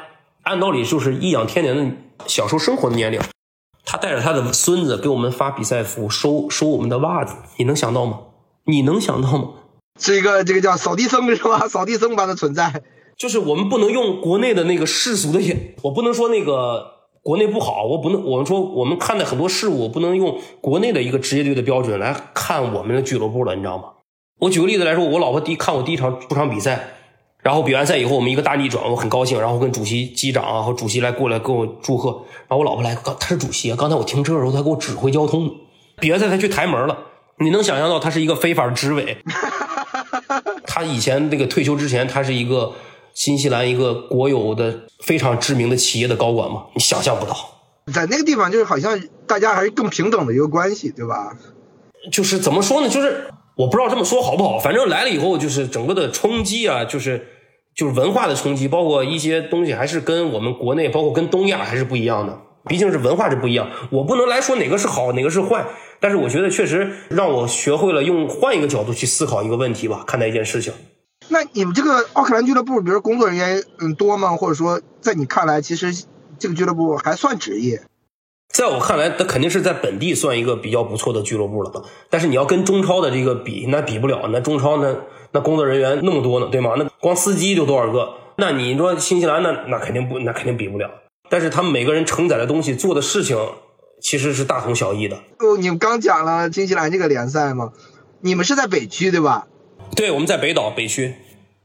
[0.43, 1.97] 按道理就是颐养天年的
[2.27, 3.19] 享受生活的年龄。
[3.91, 8.21] 他带着他的孙子给我们发比赛服，收收我们的袜子，你能想到吗？
[8.67, 9.49] 你能想到吗？
[9.99, 11.67] 是一个这个叫扫地僧是吧？
[11.67, 12.85] 扫地僧般的存在，
[13.19, 16.87] 就是我们不能用国内的那个世俗的眼，我不能说那个
[17.25, 23.87] 国内不好，我不能我们说我们看待很多事物，我不能用国内的一个职业队的标准来看我们的俱乐部了，你知道吗？
[24.39, 26.91] 我举个例子来说，我老婆第看我第一场出场比赛。
[27.43, 29.41] 然后比完赛以后，我们一个大逆转，我很高兴。
[29.41, 32.11] 然后跟主席、机长啊和主席来过来跟我祝贺。
[32.47, 33.77] 然后我老婆来，刚他是主席啊。
[33.79, 35.51] 刚才我停车的时候，他给我指挥交通。
[35.99, 36.99] 比完赛他去抬门了。
[37.39, 39.17] 你能想象到他是一个非法执委？
[40.67, 42.73] 他以前那个退休之前，他是一个
[43.15, 46.65] 新西兰一个国有的非常知名的企业的高管嘛？
[46.75, 47.35] 你想象不到。
[47.93, 51.35] 在那个地方，就是好像大家还是更平等的一个关系，对吧？
[52.13, 52.89] 就是怎么说呢？
[52.91, 53.31] 就是。
[53.61, 57.27] 我不知道这么说好不好，反正来了以后就是整个的冲击啊，就是
[57.75, 62.41] 就是文化的冲击，包括一些东西还是跟我们国内，包括跟东亚还是不一样的。
[62.67, 65.67] 毕竟是文化是不一样，我不能来说哪个是好，哪个是坏。
[65.99, 70.73] 但是我觉得确实让我学会了用换一个角度去思考一个问题吧，看待一件事情。
[71.29, 74.37] 那你们这个奥克兰俱乐部，比如工作人员嗯多吗？
[74.37, 76.05] 或者说在你看来，其实
[76.39, 77.83] 这个俱乐部还算职业？
[78.53, 81.71] 在我看来，那肯定是在本地算一个比较不错的俱乐部了。
[82.11, 84.29] 但是你要跟中超的这个比，那比不了。
[84.33, 84.95] 那中超那
[85.33, 86.75] 那工作人员那么多呢，对吗？
[86.77, 88.15] 那光司机就多少个？
[88.37, 90.91] 那你说新西兰那那肯定不，那肯定比不了。
[91.29, 93.39] 但是他们每个人承载的东西、做的事情，
[94.03, 95.17] 其实是大同小异的。
[95.39, 97.71] 哦，你们刚讲了新西兰这个联赛吗？
[98.21, 99.47] 你们是在北区对吧？
[99.95, 101.15] 对，我们在北岛北区。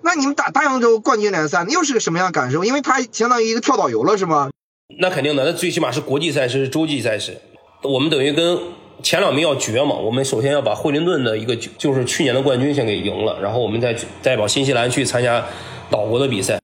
[0.02, 2.64] 那你们打大洋洲冠军联赛，那又是个什么样的感受？
[2.64, 4.52] 因为它相当于一个跳岛游了，是吗？
[4.98, 7.42] 那肯定的，那最起码是国际赛事、是洲际赛事。
[7.82, 8.58] 我们等于跟
[9.04, 9.96] 前两名要决嘛。
[9.96, 15.46] 我们首先要把惠灵顿的一个就是去年的冠军先给赢了，然后我们再代表新西兰去参加
[15.90, 16.60] 岛国的比赛。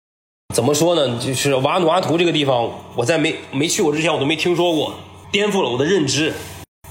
[0.54, 1.20] 怎么说呢？
[1.20, 4.94] 就是瓦努阿图这个地方，我在没没去过之前，我都没听说过，
[5.32, 6.34] 颠覆了我的认知。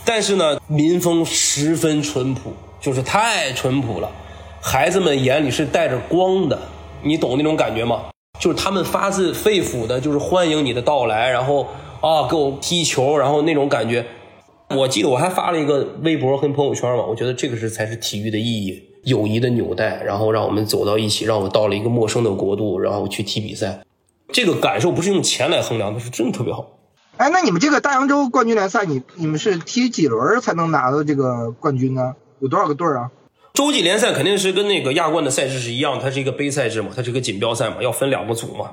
[0.05, 4.11] 但是呢，民风十分淳朴，就是太淳朴了。
[4.63, 6.59] 孩子们眼里是带着光的，
[7.03, 8.05] 你懂那种感觉吗？
[8.39, 11.67] 就是他们发自肺腑的，就是欢迎你的到来，然后
[12.01, 14.07] 啊，给我踢球，然后那种感觉。
[14.71, 23.81] 我记得我还发了一个微博和朋友圈嘛，我觉得这个是才是体育的意义，友谊的纽带，然后让我们走到一起，让我到了一个陌生的国度，然后去踢比赛，
[24.33, 26.79] 这个感受不是用钱来衡量的，是真的特别好。
[27.19, 32.15] 哎，那你们这个大洋洲冠军联赛，你你们是踢几轮才能拿到这个冠军呢？
[32.39, 33.11] 有多少个队啊？
[33.53, 38.71] 洲际联赛肯定是跟那个亚冠的赛制是一样，它是一个杯赛制嘛，它是一个锦标赛嘛，要分两个组嘛，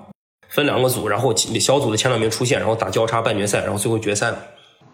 [0.50, 4.34] 分两个组，然后小组的前两名出线，然后打交叉半决赛，然后最后决赛。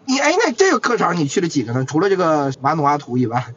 [0.06, 1.84] 你哎，那这个客场你去了几个呢？
[1.86, 3.54] 除了这个瓦努阿图以外，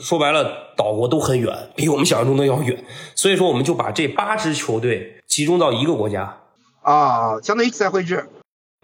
[0.00, 6.38] 说白了，岛国都很远，比我们想象中的要远，所以说我们就把这八支球队集中到一个国家
[6.82, 8.28] 啊，相当于赛会制。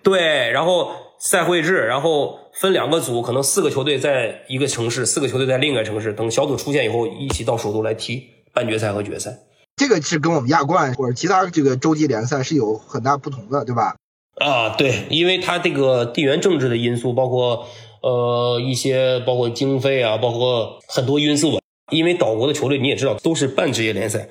[0.03, 0.93] 对，然后
[1.25, 6.13] 赛会制，然后分两个组，可能四个球队在一个城市，四个球队在另一个城市。
[6.13, 9.39] 等小组出现以后，一起到首都来踢半决赛和决赛。
[9.77, 13.95] 这个是跟我们亚冠或者其他这个洲际联赛是有很大不同的，对吧？
[14.41, 17.69] 啊，对，因为它这个地缘政治的因素，包括
[18.03, 21.61] 呃一些包括经费啊，包括很多因素吧。
[21.93, 24.29] 因为岛国的球队你也知道，都是半职业联赛。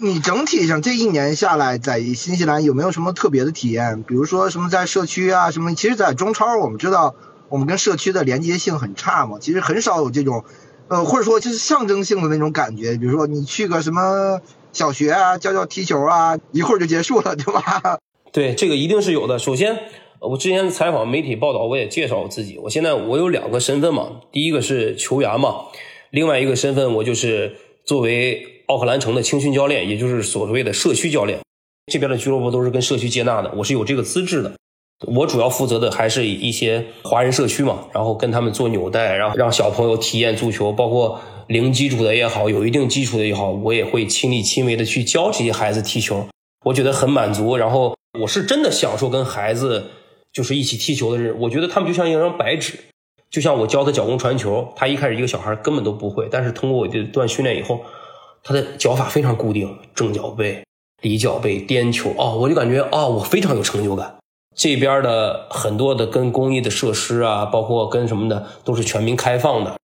[0.00, 4.02] 你整体上这一年下来，在新西兰有没有什么特别的体验？
[4.02, 5.72] 比如说什么在社区啊，什么？
[5.76, 7.14] 其实，在中超我们知道，
[7.48, 9.38] 我们跟社区的连接性很差嘛。
[9.40, 10.44] 其实很少有这种，
[10.88, 12.96] 呃，或者说就是象征性的那种感觉。
[12.96, 14.40] 比如说你去个什么
[14.72, 18.00] 小学啊，教教踢球啊，一会儿就结束了， 对吧？
[18.32, 19.38] 对，这个一定是有的。
[19.38, 19.78] 首先，
[20.18, 22.58] 我之前采访媒体报道，我也介绍我自己。
[22.58, 25.66] 我现在我有两个身份嘛，第一个是球员嘛，
[26.10, 27.54] 另外一个身份我就是
[27.86, 28.50] 作为。
[28.66, 31.40] 奥克兰城的青训教练，也就是所谓的社区教练，
[31.92, 34.52] 这边的俱乐部都是跟社区接纳的，我是有这个资质的。
[35.06, 46.26] 我主要负责的还是一些华人社区嘛，然后跟他们做纽带，然后让小朋友体验足球，包括零基础的也好，有一定基础的也好，我也会亲力亲为的去教这些孩子踢球，
[46.64, 47.58] 我觉得很满足。
[47.58, 49.90] 然后我是真的享受跟孩子
[50.32, 52.78] 就是一起踢球的日，我觉得他们就像一张白纸，
[53.28, 57.80] 就像我教他脚弓传球，他一开始一个小孩根本都不会，但是通过我这段训练以后。
[58.44, 60.62] 他的脚法非常固定，正脚背、
[61.00, 64.16] 离脚背、颠球啊，我就感觉啊，我非常有成就感。
[64.54, 69.76] 这边的很多的跟公益的设施啊，包括跟什么的，都是全民开放的，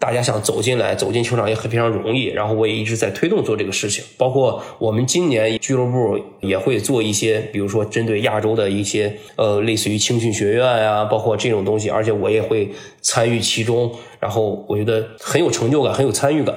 [0.00, 2.24] 大家想走进来、走进球场也很非常容易。
[2.24, 13.90] 然后我也一直在推动做这个事情，包括我们今年俱乐部也会做一些，比如说针对亚洲的一些呃，类似于青训学院啊，包括这种东西，而且我也会参与其中。
[14.18, 16.54] 然后我觉得很有成就感，很有参与感。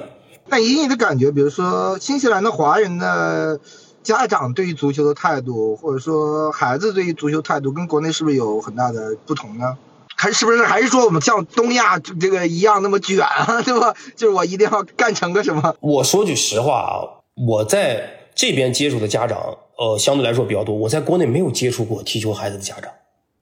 [0.50, 3.60] 那以你的感觉，比如说新西兰的华人的
[4.02, 9.76] 家长对于足球的态度，或者说孩子对于足球态度，跟国内是不是有很大的不同呢？
[10.16, 13.94] 还是不是还是说我们像东亚这个一样那么卷啊，对吧？
[14.16, 15.74] 就是我一定要干成个什么？
[15.80, 19.38] 我说句实话啊，我在这边接触的家长，
[19.78, 20.74] 呃，相对来说比较多。
[20.74, 22.90] 我在国内没有接触过踢球孩子的家长，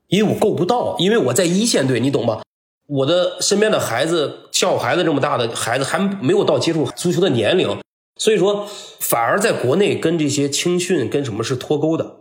[0.09, 2.42] 因为我够不到，因为我在一线队，你懂吗？
[2.88, 7.77] 我的身边的孩子，像我孩子这么大的孩子，还没有到接触足球的年龄，
[8.16, 8.66] 所以说
[8.98, 12.16] 反而在国内跟这些青训跟什么是脱钩的，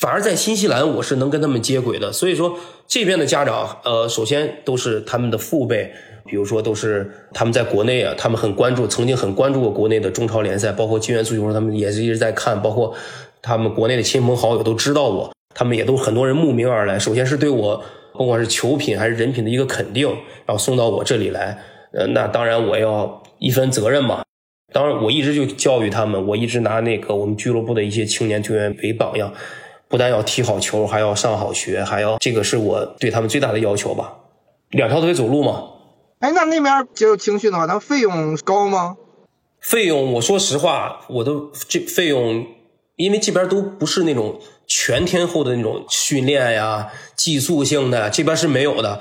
[0.00, 2.12] 反而在新西兰我是能跟他们接轨的。
[2.12, 5.92] 所以说这边的家长，呃，首先都是他们的父辈，
[6.24, 12.94] 比如说都是他们在国内啊，他们很关注，曾经很关注过国内的中超联赛，包括金元足球，他们也是一直在看，包括
[13.42, 17.82] 他们国内的亲朋好友都知道我，他们也都很多人慕名而来，首先是对我。
[18.16, 20.08] 不管是球品还是人品的一个肯定，
[20.44, 21.58] 然后送到我这里来，
[21.92, 24.22] 呃，那当然我要一分责任嘛。
[24.72, 29.32] 当然，我一直就教育他们，我一直拿那个我们俱乐部的一些青年球员为榜样，
[29.88, 34.16] 不但要踢好球，还要上好学，还要这个是我对他们最大的要求吧。
[34.70, 35.70] 两条腿走路嘛。
[36.18, 38.96] 哎，那那边接受青训的话，他费用高吗？
[39.60, 42.46] 费用，我说实话，我都这费用，
[42.96, 49.00] 因为这边都不是那种全天候的那种训练呀，寄宿性的，这边是没有的。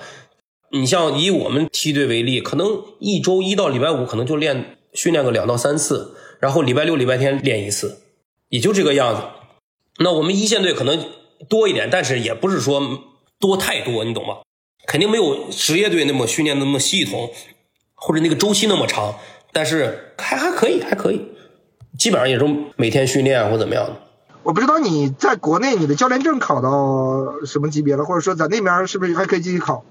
[0.71, 8.01] 你像以我们梯队为例，可能一周一到礼拜五可能就练训练个两到三次，然后礼拜六、礼拜天练一次，
[8.49, 9.21] 也就这个样子。
[9.99, 11.09] 那我们一线队可能
[11.47, 12.81] 多一点，但是也不是说
[13.39, 14.37] 多太多，你懂吗？
[14.85, 17.31] 肯定没有职业队那么训练那么系统，
[17.93, 19.15] 或者那个周期那么长。
[19.53, 21.21] 但是还还可以，还可以，
[21.97, 24.01] 基本上也是每天训练或怎么样的。
[24.45, 29.83] 我不知道你在国内你的教练证考到什么级别了，或者说在那边是不是还可以继续考？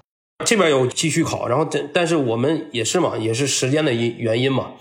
[0.45, 4.71] 这边有继续考，然后但但是我们也是嘛，也是时间的因原因嘛。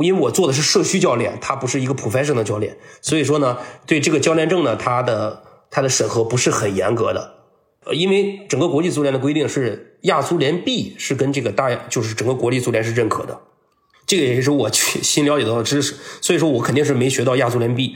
[0.00, 7.34] 因为我做的是社区教练，他不是一个 professional 教练，所以说呢，对这个教练证呢，他的他的审核不是很严格的。
[7.84, 13.38] 呃，因为整个国际足联的规定是亚足联 B 是跟这个大就是整个国际足联是认可的。
[14.06, 17.94] 这个也是我去 新了解到的知识，所以说我肯定是没学到亚足联 B，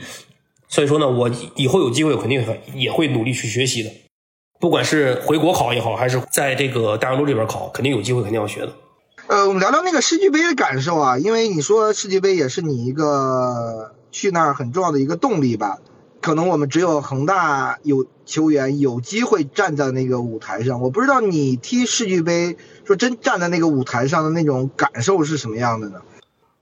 [0.73, 3.91] 所以说呢，我以后有机会肯定也会努力去学习的，
[4.59, 8.73] 不管是回国考也好，还是在这个大洋洲这边考，肯定有机会肯定要学的。
[9.27, 15.77] 呃，我们聊聊那个世界杯的感受啊，因为你说世界杯也是你一个去那儿很重要的一个动力吧。
[16.21, 26.01] 可能我们只有恒大有球员有机会站在那个舞台上，我不知道你踢世俱杯，说真站在那个舞台上的那种感受是什么样的呢？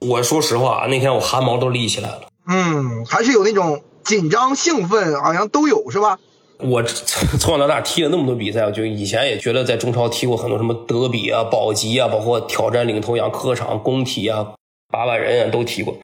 [0.00, 2.28] 我说实话，那天我汗毛都立起来了。
[2.46, 6.18] 嗯，还是有那种紧张、兴奋，好像都有，是吧？
[6.58, 14.54] 我从小到大踢了那么多比赛，我就以前也觉得在中超踢过很多什么德比啊、保级啊，包括挑战领头羊、客场工体啊、
[14.92, 15.96] 八万人啊都踢过。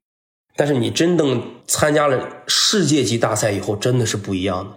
[0.57, 4.71] 但是你真正参加了世界级大赛以后，真的是不一样的。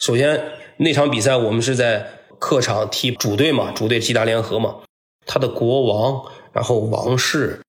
[0.00, 0.42] 首先
[0.78, 2.04] 那场比赛我们是在
[2.40, 4.78] 客场踢主队嘛，主队吉达联合嘛，
[5.24, 7.60] 他的国王，然后王室，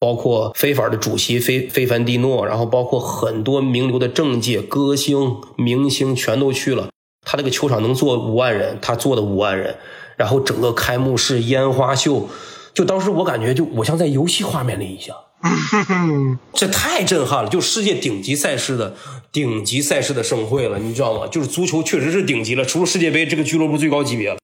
[0.00, 6.88] 包括非法的主席非非凡蒂诺，然后包括很多名流的政界歌星明星全都去了。
[7.24, 9.76] 他这个球场能坐五万人，他坐的五万人，
[10.16, 12.28] 然后整个开幕式烟花秀，
[12.72, 15.16] 就当时我感觉就我像在游戏画面里一样。
[16.52, 17.50] 这太震撼了！
[17.50, 18.96] 就世界顶级赛事的
[19.30, 21.28] 顶级赛事的盛会了，你知道吗？
[21.28, 24.38] 就是足球确实是顶级了，除了世界杯这个俱乐部最高级别了。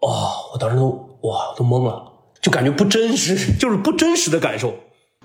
[0.00, 4.74] 哦，我当时都哇都懵了，就感觉不真实，就是不真实的感受。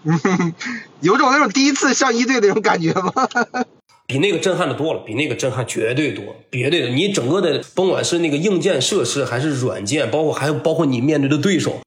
[1.01, 3.11] 有种那种第一次上一队那种感觉吗？
[4.05, 6.89] 比那个震撼的多了，比那个震撼绝对多，绝对的。
[6.89, 11.79] 你整个的甭管是那个硬件设施还是软件，包括还有包括你面对的对手。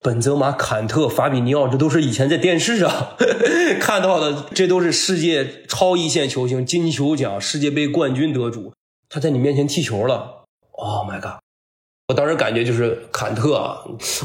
[0.00, 3.16] 本泽马、坎特、法比尼奥，这都是以前在电视上
[3.80, 8.72] 看到的，这都是世界超一线球星，金球奖、世界杯冠军得主，
[9.08, 10.44] 他在你面前踢球了。
[10.72, 11.43] Oh my god！
[12.08, 13.78] 我当时感觉就是坎特啊，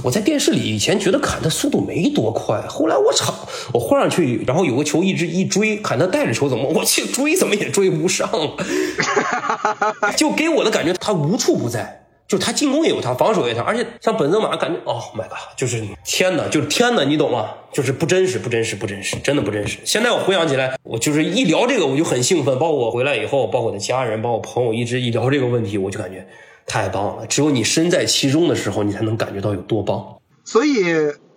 [0.04, 3.34] 我在电视里以前觉得坎特速度没多快，后来我操，
[3.74, 8.30] 我换上去，然后有个球一直一追，坎特带着球怎么，我去追怎么也追不上，
[10.18, 11.96] 就给我的感觉他无处不在。
[12.28, 17.52] 就他进攻也有他，防守也有他，而且像本泽马，感觉哦，My God，就是天呐，就是天呐，你懂吗？
[17.72, 19.80] 就是不真实，不真实，不真实，真的不真实。
[19.86, 26.28] 现在我回想起来，我就是一聊这个我就很兴奋，包括我回来以后，包括我的家人，包括我朋友，一直一聊这个问题，我就感觉
[26.70, 27.28] 太棒了。
[27.28, 30.16] 只有你身在其中的时候，你才能感觉到有多棒。
[30.46, 30.86] 所以，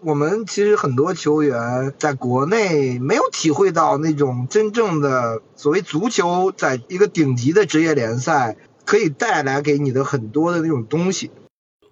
[0.05, 8.57] 我们其实很多球员在国内没有体会到那种真正的所谓足球，在一个顶级的职业联赛。
[8.85, 11.31] 可以带来给你的很多的那种东西，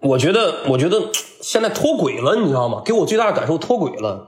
[0.01, 2.83] 我觉得，我觉得现在脱轨了，你知道吗？
[2.85, 4.27] 给我最大的感受脱轨了。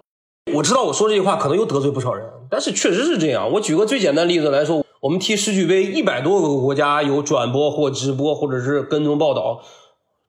[0.55, 3.51] 我知道我说这句话可能又得罪不少人，但是确实是这样。
[3.51, 9.61] 我举个最简单例子来说，我们踢世俱杯，一百多个国家有转播或直播或者是跟踪报道，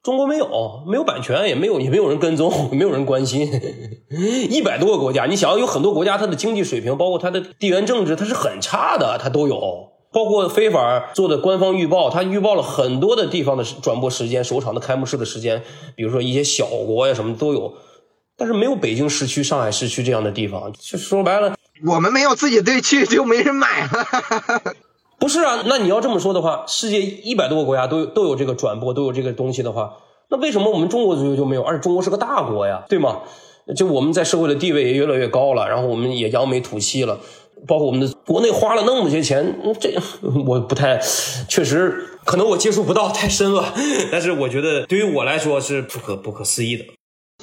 [0.02, 3.48] 中国没有，没有版权，也没有，也没有人跟踪，没有人关心。
[4.50, 9.92] 一百多个国家，你想要有很多国家，它的经济水平，包括它的地缘政治，它是很差的，它都有。
[10.12, 15.62] 包括非法做的官方预报，它预报了很多的地方的转播时间、首场的开幕式的时间，
[15.96, 17.76] 比如说一些小国呀什么都有，
[18.36, 20.74] 但是没有北京市区、上海市区这样的地方。
[20.80, 21.56] 就说白了，
[21.86, 23.88] 我们没有自己队去，就没人买。
[25.20, 29.94] 不是啊，那你要这么说的话，世界一百多个国家都有都有这个转播，都有这个东西的话，
[30.30, 31.64] 那为什么我们中国足球就没有？
[31.64, 33.20] 而且中国是个大国呀，对吗？
[33.76, 37.20] 就我们在社会的地位也越来越高了，然后我们也扬眉吐气了。
[37.66, 39.94] 包括我们的国内花了那么些钱，这
[40.46, 41.00] 我不太，
[41.48, 43.74] 确实可能我接触不到太深了，
[44.12, 46.84] 但是我觉得对于我来说是不可不可思议的。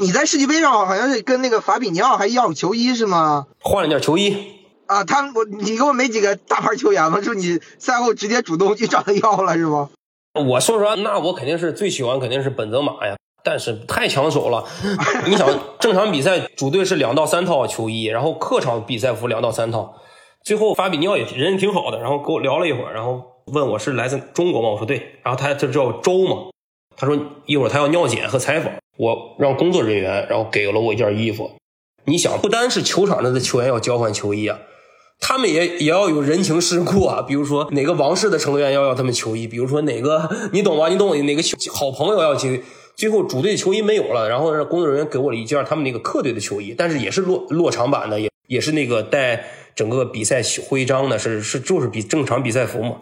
[0.01, 3.46] 你在世界杯上好像是跟那个法比尼奥还要球衣是吗？
[3.61, 4.34] 换了件球衣
[4.86, 7.20] 啊，他我你给我没几个大牌球员吗？
[7.20, 9.90] 就你赛后直接主动去找他要了是吗？
[10.34, 14.64] 我说实话，那我肯定是最喜欢肯定是本泽马呀，但是太抢手了。
[15.26, 15.46] 你想，
[15.78, 19.96] 正常比赛主队是两到三套球衣，然后客场比赛服两到三套。
[20.42, 23.22] 最后法比尼奥也人挺好的，然后跟我聊了一会儿，然后
[23.53, 24.70] 问我是来自中国吗？
[24.70, 25.20] 我说对。
[25.22, 26.49] 然后他就叫周嘛，
[27.01, 31.51] 他说一会儿他要尿检和采访，我让工作人员然后给了我一件衣服。
[32.05, 34.59] 你想，不单是球场上的球员要交换球衣啊。
[35.18, 40.88] 他们也也要有人情世故啊，比如说哪个王室的成员要要他们球衣，比如说哪个你懂吧？
[40.90, 41.42] 你懂哪个
[41.72, 42.61] 好朋友要球衣，
[42.96, 49.44] 最后主队球衣没有了，然后让工作人员给我了一件他们那个客队的球衣，但是也是落落场版的，也也是那个带
[49.74, 52.96] 整个比赛徽章的，是是就是比正常比赛服嘛。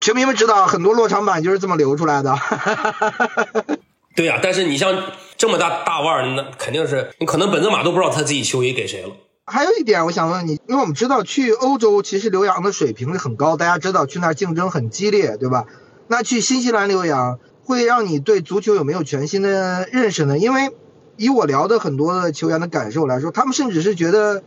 [0.00, 2.36] 球迷们知道，很多落场版就是这么流出来的。
[4.14, 4.94] 对呀，但是你像
[5.36, 9.10] 这么大大腕儿，那肯定是你可能本泽马都不知道他自己球衣给谁了。
[9.46, 15.66] 还有一点，我想问你，因为我们知道去欧洲其实留洋的水平是很高，大家知道去那儿竞争很激烈，对吧？
[16.06, 20.38] 那去新西兰留洋会让你对足球有没有全新的认识呢？
[20.38, 20.70] 因为
[21.16, 24.42] 以我聊的很多的球员的感受来说，他们甚至是觉得，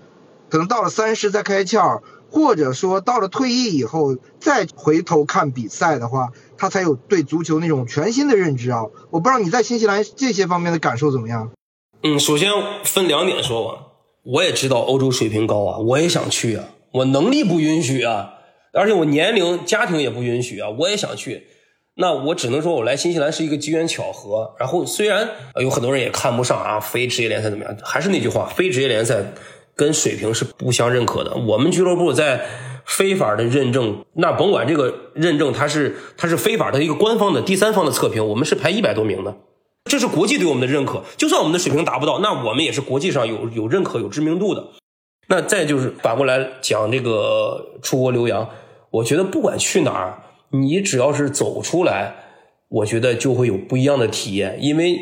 [0.50, 2.02] 可能到了三十再开窍，
[2.32, 8.84] 或者说到了退役以后再回头看比赛的话，他才有对足球那种全新的认知啊！
[9.10, 11.52] 我不知道你在新西兰这些方面的感受怎么样？
[12.04, 12.50] 嗯，首先
[12.84, 13.88] 分两点说吧。
[14.24, 18.36] 我也知道欧洲水平高啊，我也想去啊，我能力不允许啊，
[18.74, 21.48] 而且我年龄、家庭也不允许啊，我也想去。
[21.96, 24.56] 那我只能说，我来新西兰是一个机缘巧合。
[24.58, 25.30] 然后虽然
[25.60, 27.76] 有很多人也看不上啊，非职业联赛怎么样？
[27.84, 29.34] 还是那句话，非职业联赛
[29.82, 31.34] 跟水平是不相认可的。
[31.34, 32.46] 我们俱乐部在
[32.86, 39.36] 非法的认证，那甭管这个认证它是它是非法的一个官方的第三方的测评，我们是排一百多名的。
[39.86, 44.68] 这是国际对我们的认可，就算我们的水平达不到，那我们也是国际上有有认可、有知名度的。
[45.30, 48.48] 那再就是反过来讲这个出国留洋，
[48.92, 50.22] 我觉得不管去哪儿，
[50.52, 52.14] 你只要是走出来，
[52.70, 54.60] 我觉得就会有不一样的体验。
[54.62, 54.96] 因为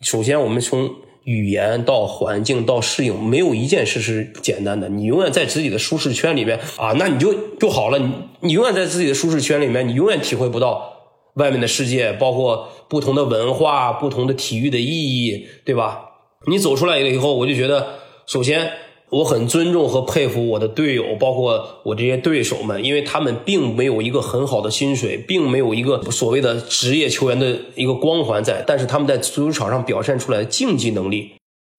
[0.00, 0.90] 首先我们从
[1.24, 4.88] 语言到环境到适应，没有一件事是简单的。
[4.88, 7.98] 你永远在自己的舒适圈里面啊，那你就就好了。
[7.98, 10.90] 你你永远在自己的舒适圈里面，你永远体会不到。
[11.36, 16.10] 外面的世界，包括不同的文化、不同的体育的意义，对吧？
[16.46, 17.94] 你走出来以后，我就觉得，
[18.26, 18.70] 首先
[19.12, 31.32] 我很尊重和佩服我的队友，包括我这些对手们，因为他们并没有一个很好的薪水，并没有一个所谓的职业球员的一个光环在，但是他们在足球场上表现出来的竞技能力，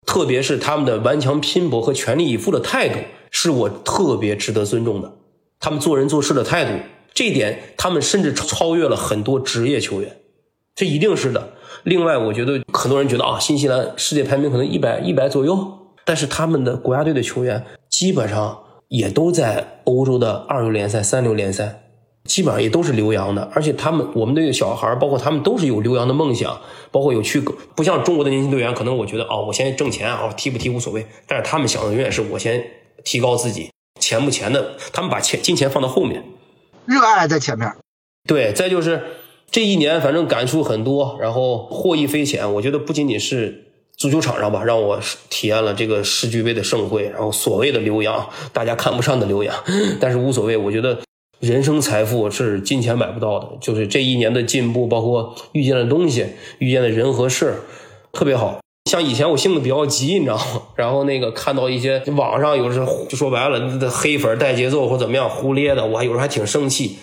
[0.06, 3.00] 特别是他们的顽强拼搏和全力以赴的态度，
[3.32, 5.16] 是我特别值得尊重的。
[5.60, 6.72] 他们做人做事的态度。
[7.16, 10.18] 这一点，他们甚至超越了很多职业球员，
[10.76, 11.54] 这一定是的。
[11.84, 21.84] 另外，我觉得很多人觉得啊，新西兰世界排名可能一百一百左右，但是他们的国家队的球员基本上也都在欧洲的二流联赛、三流联赛，
[22.26, 23.50] 基本上也都是留洋的。
[23.54, 31.06] 而且他们，我们的小孩包括他们都是有留洋的梦想，包括有去，不像中国的年轻队员，可能我觉得哦，我先挣钱啊，踢不踢无所谓。
[31.28, 32.64] 但是他们想的永远是我先
[33.04, 36.24] 提高自己，钱不钱的，他们把钱金钱放到后面。
[36.86, 37.72] 热爱在前面，
[38.28, 39.02] 对，再就是
[39.50, 42.54] 这一年，反正感触很多，然后获益匪浅。
[42.56, 43.63] 我觉得不仅仅是
[44.04, 45.00] 足球场上吧，让我
[45.30, 49.56] 体验了这个世俱杯的盛会，然后所谓的留洋，大家看不上的留洋，
[49.98, 50.58] 但是无所谓。
[50.58, 51.00] 我觉得
[51.40, 56.26] 人生财富是金钱买不到的，就是这一年的进步，包括遇见的东西，
[56.60, 57.62] 遇见的人和事
[58.12, 58.60] 特别好。
[58.92, 60.64] 像以前我性子比较急，你知道吗？
[60.76, 66.98] 然后那个看到一些网上有时候就说白了，黑粉带节奏或怎么样胡咧的，我还有时候还挺生气。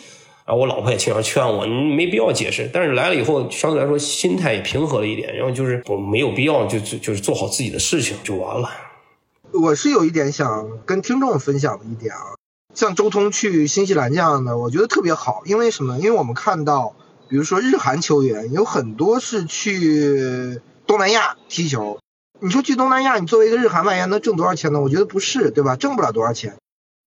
[0.50, 2.68] 然后我老婆也经常劝我，你没必要解释。
[2.74, 5.36] 但是来了以后，相对来说心态也平和了一点。
[5.36, 8.68] 然后就是我没有必要就就就是做好自己的事情就完了。
[9.52, 12.34] 我是有一点想跟听众分享的一点啊，
[12.74, 15.42] 像周通去新西兰这样的，我觉得特别好。
[15.44, 15.98] 因为什么？
[16.00, 16.96] 因为我们看到，
[17.28, 20.60] 比如说日韩球员有很多是去。
[20.84, 22.00] 东南亚踢球，
[22.40, 24.80] 你说去东南亚，你作为一个日韩外援能挣多少钱呢？
[24.80, 25.76] 我觉得不是，对吧？
[25.76, 26.56] 挣不了多少钱，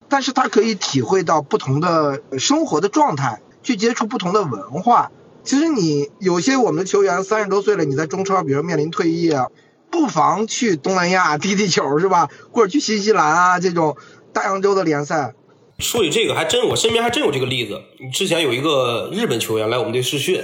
[0.10, 5.12] 但是他可以体会到不同的生活的状态，去接触不同的文化。
[5.43, 9.47] 其实你有些我们的球员三十多岁了，你在中超，比如面临退役啊，
[9.91, 12.30] 不妨去东南亚踢踢球，是吧？
[12.51, 13.97] 或者去新西兰啊这种
[14.32, 15.34] 大洋洲的联赛。
[15.80, 17.82] 说起这个，还真我身边还真有这个例子。
[18.14, 20.43] 之前有一个日本球员来我们队试训。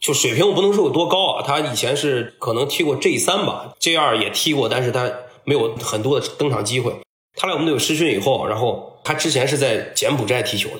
[0.00, 5.08] 就水平我不能说有多高啊，他以前是可能踢过 J 三吧，J 二也踢过，但是他
[5.44, 7.00] 没有很多的登场机会。
[7.42, 10.76] 他来我们队有试训以后，然后他之前是在柬埔寨踢球的，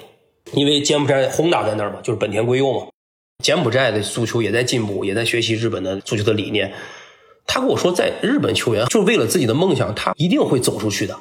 [0.52, 2.86] 因为柬埔寨轰打在那儿嘛，就是本田圭佑嘛。
[3.42, 6.72] 柬埔寨的足球也在进步，也在学习日本的足球的理念。
[7.48, 11.18] 他跟我说，在日本球员就为了自己的梦想，他一定会走出去的，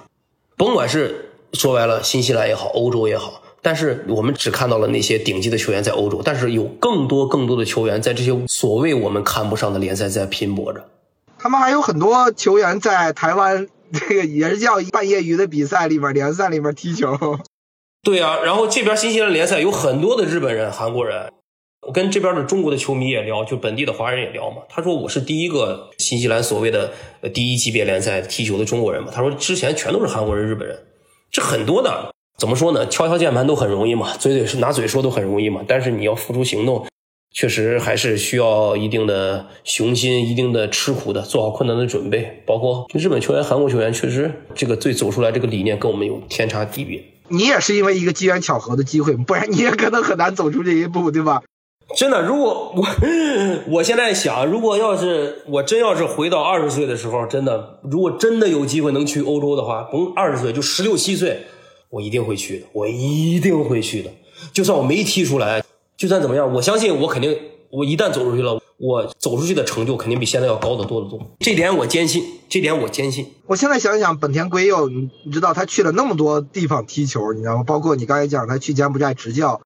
[0.57, 3.41] 甭管是说白了新西兰也好，欧洲也好。
[3.63, 10.87] 但是我们只看到了那些顶级的球员在欧洲，但是有更多更多的球员在这些所谓我们看不上的联赛在拼搏着。
[11.39, 13.67] 他们还有很多球员在台湾，
[14.07, 17.15] 这个也是叫半业余的比赛里面、联赛里面踢球。
[18.03, 21.31] 对啊，然后这边新西兰联赛有很多的日本人、韩国人。
[21.87, 24.57] 我跟这边的中国的球迷也聊，就本地的华人也聊嘛。
[24.69, 26.93] 他说我是第一个新西兰所谓的
[27.33, 29.11] 第一级别联赛踢球的中国人嘛。
[29.11, 30.77] 他说之前全都是韩国人、日本人，
[31.31, 32.11] 这很多的。
[32.37, 32.87] 怎么说呢？
[32.87, 35.63] 敲敲键盘都很容易嘛，嘴嘴是拿嘴说都很容易嘛。
[35.67, 36.85] 但是你要付出行动，
[37.33, 42.43] 确实还是需要一定的雄心、一定的吃苦的，做好困难的准备。
[42.45, 47.03] 包括日本球员、韩国球员，确实这个最走出来这个理念跟我们有天差地别。
[47.29, 51.41] 你也是因为一个机缘巧合的机会，不然你也可能很难走出这一步，对吧？
[51.95, 52.85] 真的，如果我
[53.79, 61.41] 我现在想，如果要是我真要是回到二十岁的时候，真的，如果真的有机会能去欧洲的话，甭二十岁，就十六七岁。
[61.89, 64.09] 我一定会去的，我一定会去的。
[64.53, 65.61] 就算我没踢出来，
[66.01, 67.37] 就算怎么样，我相信我肯定，
[67.69, 71.19] 我一旦走出去了，我走出去的成就肯定比现在要高得多得多。
[71.39, 73.27] 这点我坚信，这点我坚信。
[73.45, 77.63] 我现在想想，本田圭佑，你你知道他去了那么多地方踢球，你知道吗？
[77.63, 79.61] 包括你刚才讲他去柬埔寨执教，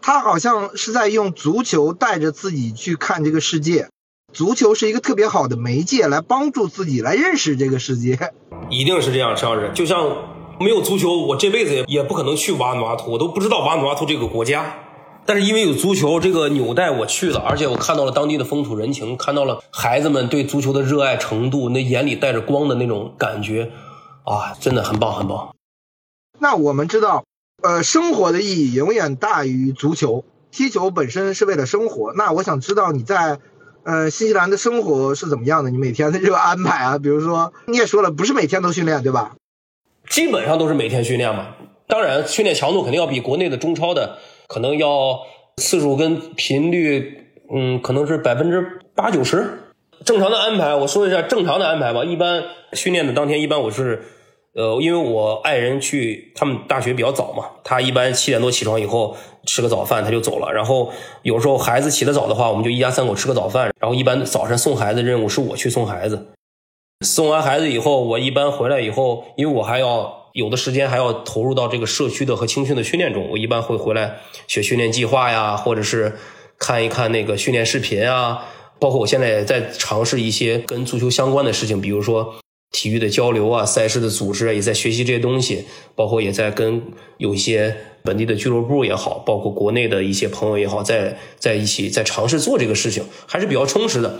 [0.00, 3.88] 他好像是在用足球带着自己去看这个世界。
[4.32, 8.18] 足球是一个特别好的媒介，来帮助自己来认识这个世界。
[8.70, 10.16] 一定是这样，张老师，就像。
[10.60, 14.83] 没有足球，我这辈子也也不可能去瓦努阿图，我都不知道瓦努阿图这个国家。
[15.26, 23.70] 但是因为有足球这个纽带，我去了，而且我看到了当地的风土人情，看到了孩子们对足球的热爱程度，那眼里带着光的那种感觉，
[24.24, 25.54] 啊，真的很棒很棒。
[26.38, 27.24] 那我们知道，
[27.62, 32.12] 呃，生活的意义永远大于足球，踢球本身是为了生活。
[32.14, 33.38] 那我想知道你在，
[33.84, 35.70] 呃，新西兰的生活是怎么样的？
[35.70, 39.36] 你每天的这个安排啊，比如说你也说了，不是每天都训练，对吧？
[40.10, 41.54] 基本上都是每天训练嘛，
[41.86, 45.20] 当然训练强度肯定要比国内的中超的可能要
[45.56, 49.60] 次数跟频率，嗯，可能是百分之八九十。
[50.04, 52.04] 正常的安排，我说一下正常的安排吧。
[52.04, 54.02] 一般训练的当天，一般我是，
[54.54, 59.16] 呃，因为我爱人去他们大学比较早嘛，他一般七点多起床以后
[59.46, 60.52] 吃个早饭他就走了。
[60.52, 60.92] 然后
[61.22, 63.72] 有时候孩子起得早的话，我们就一家三口吃个早饭。
[63.80, 66.26] 然后一般早晨送孩子任务是我去送孩子。
[67.04, 74.18] 送完孩子以后，我一般回来以后，因为我还要有的时间还要投入到这个社区的和青训的训练中，我一般会回来
[74.48, 76.16] 学训练计划呀，或者是
[76.58, 78.44] 看一看那个训练视频啊，
[78.80, 82.34] 包括我现在也在尝试一些跟足球相关的事情，比如说
[82.72, 86.82] 体育的交流啊、赛事的组织啊，也在学习这些东西，包括也在跟
[87.18, 94.18] 有一些本地的俱乐部也好，包括国内的一些朋友也好，在在一起在尝试做这个事情，还是比较充实的。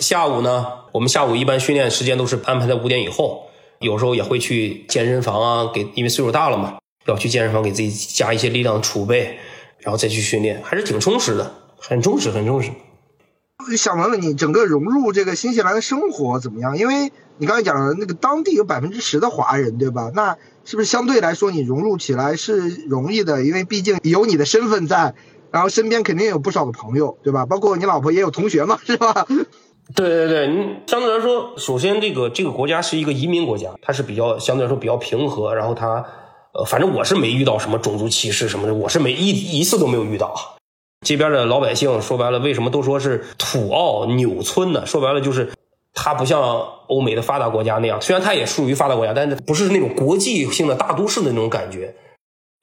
[0.00, 3.50] 下午呢，我们下午一般训练时间都是安排在五点以后，
[3.80, 9.38] 有时候也会去健身房啊，给因为岁数大了嘛，要去健身房给自己加一些力量储备，
[9.80, 12.70] 然后再去训练，还是挺充实的，很充实，很充实。
[13.76, 16.78] 想问问你，整个融入这个新西兰的生活怎么样？
[16.78, 20.10] 因为你刚才讲的那个当地有百分之十的华人，对吧？
[20.14, 23.44] 那是不是相对来说你融入起来是容易的？
[23.44, 25.14] 因为毕竟有你的身份在，
[25.50, 27.44] 然后身边肯定有不少的朋友，对吧？
[27.46, 29.26] 包括你老婆也有同学嘛，是吧？
[29.94, 36.04] 对对对，你相对来说，首先这个这个国家是一个移民国家，它是比较相对来说比较平和，然后它，
[36.52, 40.34] 呃，反正我是没遇到什么种族歧视什么的，我是没一一次都没有遇到。
[41.06, 44.84] 这边的老百姓说白了，为什么都说是土澳纽村呢？
[44.84, 45.52] 说白了就是，
[45.94, 51.94] 它不像欧美的发达国家那样，虽然它也属于发达国家，但是不是那种国际性的大都市的那种感觉，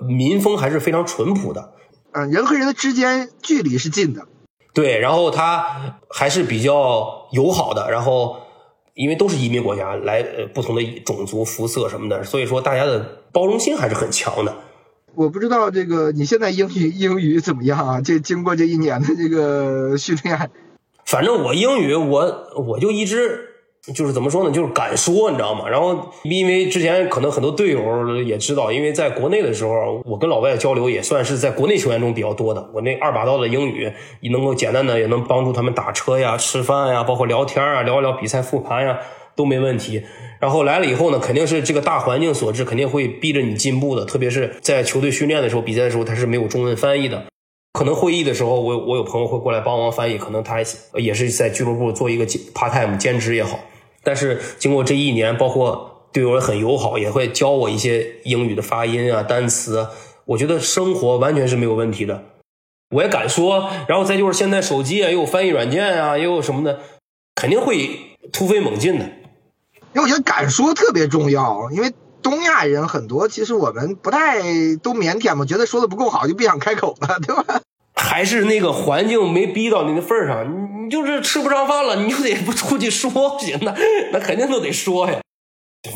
[0.06, 1.74] 民风还是非常淳朴的。
[2.12, 4.28] 嗯，人和人的之间距离是近的。
[4.74, 8.38] 对，然后他还是比较友好的，然后
[8.96, 14.56] 因为都是移民国家，来呃不同的种族肤色什么的，所以说大家的包容性还是很强的。
[15.16, 18.02] 我不知道这个你现在英语英语怎么样啊？
[18.02, 20.50] 这经过这一年的这个训练，
[21.06, 23.52] 反正我英语我我就一直。
[23.92, 24.52] 就是怎么说呢？
[24.52, 25.68] 就是敢说，你知道吗？
[25.68, 32.70] 然后因为之前可能很多队友也知道，因为在国内的时候，我跟老外交流也算是在国内球员中比较多的。
[32.74, 39.00] 我那二把刀的英语也能够简单的也能帮助他们打车呀、吃饭呀，包括聊天啊、聊一聊比赛复盘呀，
[39.36, 40.02] 都没问题。
[40.40, 44.06] 然后来了以后呢，肯定是这个大环境所致，肯定会逼着你进步的。
[44.06, 47.26] 特别是在球队训练的时候、比赛的时候，他是没有中文翻译的。
[47.74, 50.60] 可能会议的时候，我我有朋友会过来帮忙翻译，可能他
[50.96, 53.60] 也是在俱乐部做一个 part time 兼职也好。
[54.04, 59.88] 但是经过这一年，包括对我很友好，也会教我一些英语的发音啊、单词。
[60.26, 62.24] 我觉得生活完全是没有问题的，
[62.92, 63.70] 我也敢说。
[63.88, 66.80] 然后再就是现在手机啊，也有翻译软件啊，也有什么的，
[67.36, 69.06] 肯定会突飞猛进的。
[69.94, 74.42] 因为我觉得敢说特别重要，因为东亚人很多，其实我们不太
[74.82, 77.62] 都腼腆嘛，觉得说的不够好就不想开口了，对吧？
[77.96, 83.74] 还是那个环境没逼到你的份儿上，你你就是吃不上饭了，你就得不出去说行那
[84.12, 85.20] 那肯定都得说呀。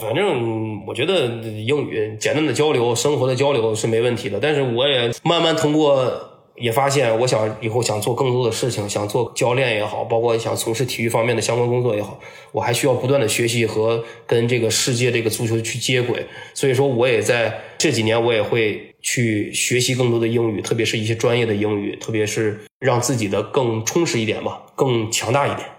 [0.01, 6.33] 反正我觉得英语简单的交流、生活的交流是没问题的，但是我也慢慢通过。
[6.59, 12.19] 也发现，我想以后想做更多的事情，想做教练也好，包括想从事体育方面的相关工作也好，
[12.51, 16.25] 我还需要不断的学习和跟这个世界这个足球去接轨。
[16.55, 25.69] 所以说，我也在这几年，我也会去学习更多的英语，特别是一些专业的英语，特别是让自己的更充实一点吧，更强大一点。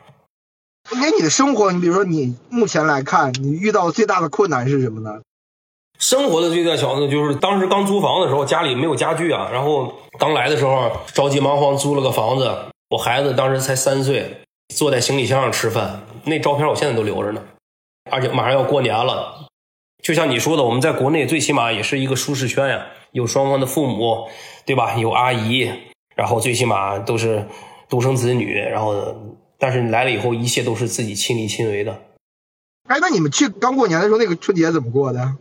[0.90, 5.20] 那你的生活，你比如说你目前来看，你遇到最大的困难是什么呢？
[5.98, 12.50] 生活的最大小呢，就是当时刚租房的时候，家里没有家具啊，然后刚来的时候着急忙慌租了个房子。
[12.90, 14.38] 我孩子当时才三岁，
[14.74, 17.42] 坐在行李箱上吃饭，那照片我现在都留着呢。
[18.10, 19.48] 而且马上要过年了，
[20.02, 24.28] 就像你说的，我们在国内最起码也是一个舒适圈呀，有双方的父母，
[24.64, 24.94] 对吧？
[24.96, 25.70] 有阿姨，
[26.14, 27.46] 然后最起码都是
[27.88, 28.94] 独生子女，然后
[29.58, 32.02] 但是来了以后，一切都是自己亲力亲为的。
[32.88, 35.36] 哎，那你们去刚过年的时候，那个春节怎么过的？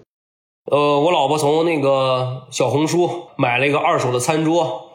[0.70, 4.92] 呃，我老婆从那个小红书买了一个二手的餐桌，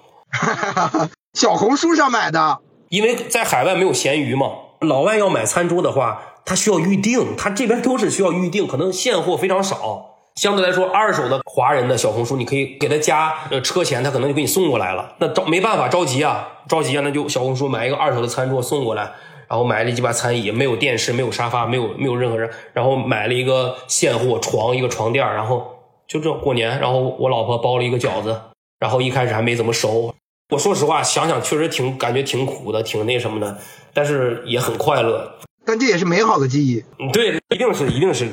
[1.33, 2.59] 小红书上买的，
[2.91, 4.49] 因为在海外没有闲鱼嘛。
[4.81, 10.12] 老外要买餐桌的话，他需要预定，他这边都是需要预定，可能现货非常少。
[10.37, 15.15] 相对来说，二手的华人的小红书，你可以给他加呃车钱，他可能就给你送过来了。
[15.19, 19.13] 那着没办法着急啊，着急啊，那就小红书买一个二手的餐桌送过来。
[19.49, 22.49] 然后买了几把餐椅，没有电视，没有沙发，没有没有任何人。
[22.73, 25.77] 然后买了一个现货床，一个床垫然后
[26.09, 26.81] 就这过年。
[26.81, 28.41] 然后我老婆包了一个饺子，
[28.79, 30.15] 然后一开始还没怎么熟。
[30.49, 33.59] 我说实话，想想确实挺感觉挺苦的，挺那什么的，
[33.93, 35.35] 但是也很快乐。
[35.67, 36.83] 但这也是美好的记忆。
[37.13, 38.29] 对，一定是，一定是。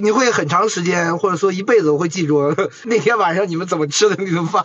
[0.00, 2.54] 你会很长时间，或者说一辈子，我会记住
[2.86, 4.64] 那天晚上你们怎么吃的那顿饭。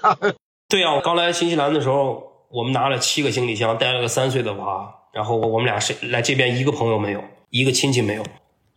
[0.70, 4.94] 对呀，我刚来新西兰的时候，我们拿了七个行李箱，带了个三岁的娃。
[5.14, 8.24] 然后我们俩是来这边一个朋友没有，一个亲戚没有，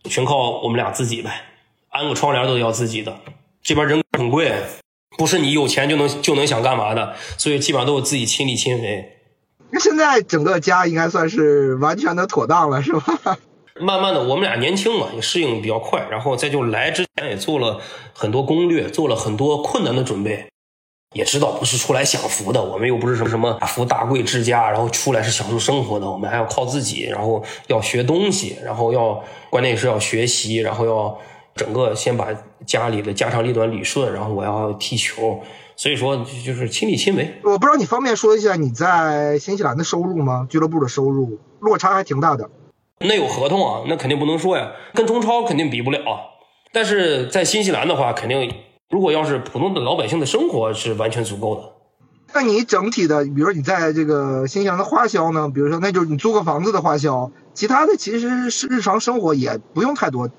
[0.03, 1.41] 全靠我们俩自己呗。
[1.89, 3.19] 安个窗帘都要自己的，
[3.63, 4.53] 这边人很贵，
[5.17, 9.17] 不是你有钱就能就能想干嘛的，所以基本上都是自己亲力亲为。
[9.71, 13.37] 那现在整个家应该算是完全的妥当了，是吧？
[13.79, 16.07] 慢慢的，我们俩年轻嘛，也适应比较快。
[16.09, 17.79] 然后再就来之前也做了
[18.13, 20.47] 很多攻略，做了很多困难的准备。
[21.15, 31.17] 也知道不是出来享福的，我们又不是什么什么大富大贵之家，然后出来是享受生活的，我们还要靠自己，然后要学东西，然后要关键是要学习，然后要
[31.55, 32.27] 整个先把
[32.65, 35.39] 家里的家长里短理顺，然后我要踢球，
[35.77, 37.33] 所以说就是亲力亲为。
[37.43, 40.45] 我不知道你方便说一下你在新西兰的收入吗？
[40.49, 42.49] 俱乐部的收入落差还挺大的。
[42.99, 45.99] 那有合同啊，那肯定不能说呀，跟中超肯定比不了，
[46.71, 48.53] 但是在新西兰的话肯定。
[48.89, 51.73] 如果要是普通的老百姓的生活是完全足够的，
[52.33, 55.51] 那你整体的，比如说你在这个新西兰的花销呢？
[55.53, 60.29] 比如说，那就是你租个房子的花销，其他的其实是日常生活也不用太多。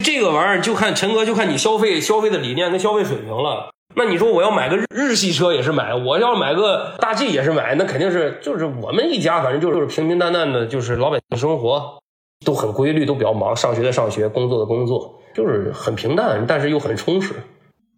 [0.00, 3.70] 这个玩意儿就看陈哥，就看你消费消费的理念跟消费水平了。
[3.96, 12.02] 那你说我要买个日系车也是买，我要买个大 G 也是买，那肯定是就是我们一家反正就是平平淡淡的，就是老百姓生活
[12.44, 17.34] 都很规律，都比较忙，上学的上学，工作的工作，就是很平淡，但是又很充实。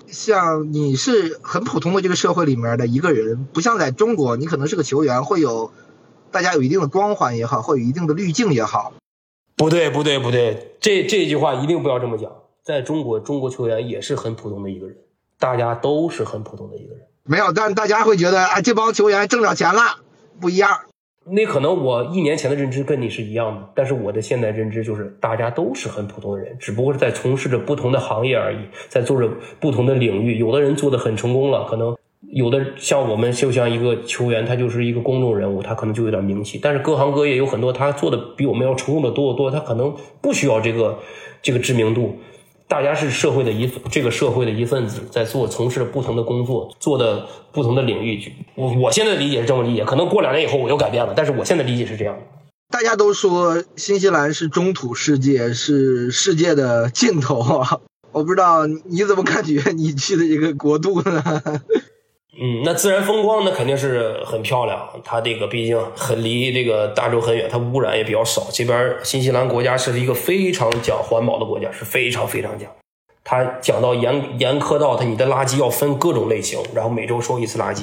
[0.06, 5.72] 像你是很普通的这个社会里面的一个人，不像在中国，你可能是个球员，会有
[6.30, 8.92] 大家有一定的光环也好，会有一定的滤镜也好。
[9.56, 12.30] 不对，不对，不对，这这句话一定不要这么讲。
[12.62, 14.96] 在中国，中国球员也是很普通的一个人，
[15.38, 17.02] 大家都是很普通的一个人。
[17.24, 19.80] 没有，但大家会觉得啊，这帮球员挣着钱了，
[20.40, 20.82] 不一样。
[21.28, 28.58] 那可能我一年前的认知跟你是一样的，但是我的现在认知就是大家都是很普通的人，只不过是在从事着不同的行业而已，
[28.88, 30.38] 在做着不同的领域。
[30.38, 31.96] 有的人做的很成功了，可能
[32.30, 36.60] 有的像我们就像一个球员，他就是一个公众人物，他可能就有点名气。
[36.62, 40.98] 但是各行各业有很多他做的比我们要成功的多得多，他可能不需要这个
[41.42, 42.16] 这个知名度。
[42.68, 48.32] 大家是社会的一这个社会的一份子，在做从事不同的工作，做的不同的领域。
[48.56, 52.22] 我我现在理解是这么理解，可能过两年以后我又改变了，但是我现在理解是这样的。
[52.68, 57.64] 大家都说新西兰是中土世界，是世界的尽头！
[58.10, 61.22] 我不知道你怎么感觉你去的这个国度呢？
[62.38, 64.88] 嗯，那自然风光那肯定是很漂亮。
[65.02, 68.46] 它这个毕竟很离这个大洲很远，它污染也比较少。
[68.52, 72.70] 这边新西兰国家是一个非常讲环保的国家，是非常非常讲。
[73.24, 77.82] 它讲到严严苛到它，你的垃圾要分各种类型，然后每周收一次垃圾。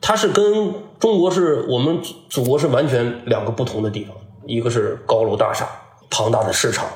[0.00, 4.14] 它是跟中国是我们祖国是完全两个不同的地方。
[4.46, 5.68] 一个是高楼大厦，
[6.10, 6.86] 庞大的市场，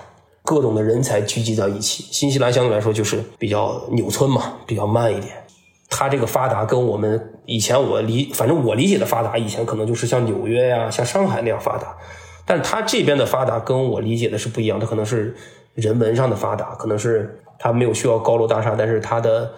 [0.43, 2.05] 各种的人才聚集在一起。
[2.11, 5.44] 新西兰相对来说就是比较纽村嘛，比较慢一点。
[5.97, 11.97] 它这个发达跟我们以前我理，反正我理解的发达，以前可能就是像纽约呀、像上海那样发达，
[12.45, 15.33] 但它这边的发达跟我理解的是不一样，它可能是
[15.75, 19.53] 人文上的发达，可能是它没有需要高楼大厦，但是它的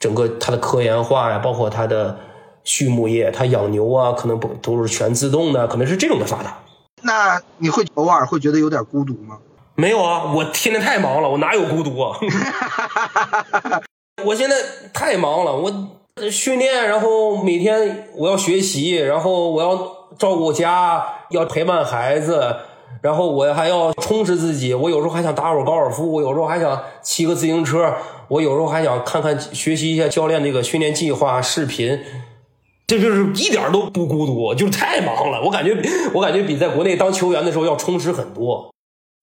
[0.00, 2.18] 整个它的科研化呀，包括它的
[2.64, 6.58] 畜牧业，它养牛啊，可能不都是全自动的，可能是这种的发达。
[7.02, 9.38] 那你会偶尔会觉得有点孤独吗？
[9.76, 12.18] 没有啊，我天天太忙了，我哪有孤独啊？
[14.24, 14.56] 我现在
[14.94, 19.76] 太忙了，我训练，然后每天我要学习，然后我要
[20.18, 22.56] 照顾家，要陪伴孩子，
[23.02, 24.72] 然后我还要充实自己。
[24.72, 27.94] 我有时候还想打会儿高尔夫，我有时候还想骑个自行车，
[28.28, 32.00] 我有时候还想看看学习一下教练这个训练计划视频。
[32.86, 35.42] 这就是一点都不孤独，就是太忙了。
[35.44, 35.76] 我感觉
[36.14, 38.72] 我感觉比在国内当球员的时候要充实很多。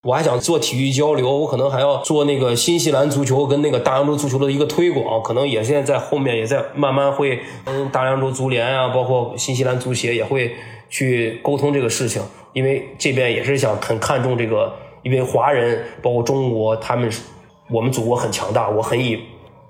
[0.04, 10.54] 我还想做体育交流，我可能还要做那个新西兰足球跟那个大洋洲足球的一个推广，可能也现在在后面也在慢慢会跟大洋洲足联啊，包括新西兰足协也会
[10.90, 12.20] 去沟通这个事情，
[12.52, 14.70] 因为这边也是想很看重这个，
[15.02, 17.10] 因为华人包括中国，他们
[17.70, 19.18] 我们祖国很强大，我很以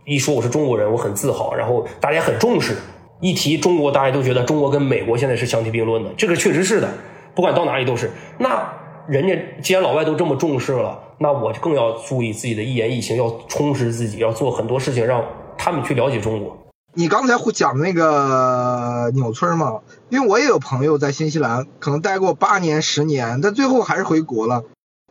[0.05, 2.77] 一说我是中国人，我很自豪，然后大家很重视，
[3.21, 6.89] 一提中国，大家都觉得中国跟美国现在是相提并论的，这个确实是的，
[7.37, 8.11] 不管到哪里都是。
[8.39, 8.81] 那。
[9.07, 15.23] 人家既然老外都这么重视了，那我就更要注意自己的一言一行，要充实自己，要做很多事情，让
[15.59, 16.57] 他们去了解中国。
[16.95, 24.63] 你刚才讲那个纽村嘛，因为我也有朋友在新西兰，可能待过八年、十年，但最后还是回国了，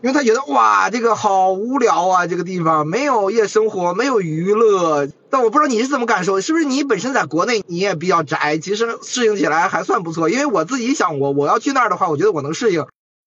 [0.02, 5.08] 因为他觉得哇，这个好无聊啊，这个地方没有夜生活，没有娱乐。
[5.30, 10.30] 但我不知道你是怎么感受，是不是你本身在国内你也比较宅，其实适应起来还算不错。
[10.30, 12.86] 因为我自己想，我我要去那儿的话，我觉得我能适应。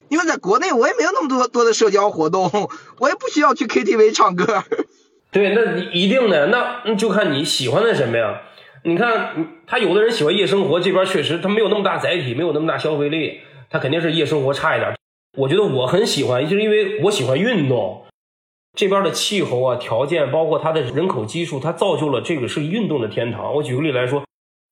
[0.09, 2.51] 因为在国内，我也没有那么多多的社交活动，
[2.99, 4.63] 我也不需要去 KTV 唱歌。
[5.33, 8.43] 对，那一定的，那就看你喜欢的什么呀。
[8.85, 14.95] 你看，他有的人喜欢夜生活，这边确实他没有那么大载体，没有那么大消费力，他肯定是夜生活差一点。
[15.37, 18.05] 我觉得我很喜欢，就是因为我喜欢运动。
[18.75, 23.55] 这边的气候啊、条件，包括它的人口基数，它造就了这个是运动的天堂。
[23.55, 24.23] 我举个例来说，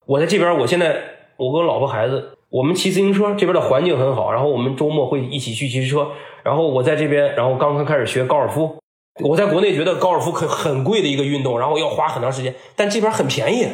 [0.05, 2.34] 我在这边，我现在我跟我老婆孩子。
[2.55, 6.07] 我们骑自行车，这边的环境很好，然后我们周末会一起去骑车。
[6.41, 8.77] 然后我在这边，然后刚刚开始学高尔夫。
[9.21, 13.67] 我在国内觉得高尔夫很很贵的一个运动，然后要花很长时间，但这边很便宜，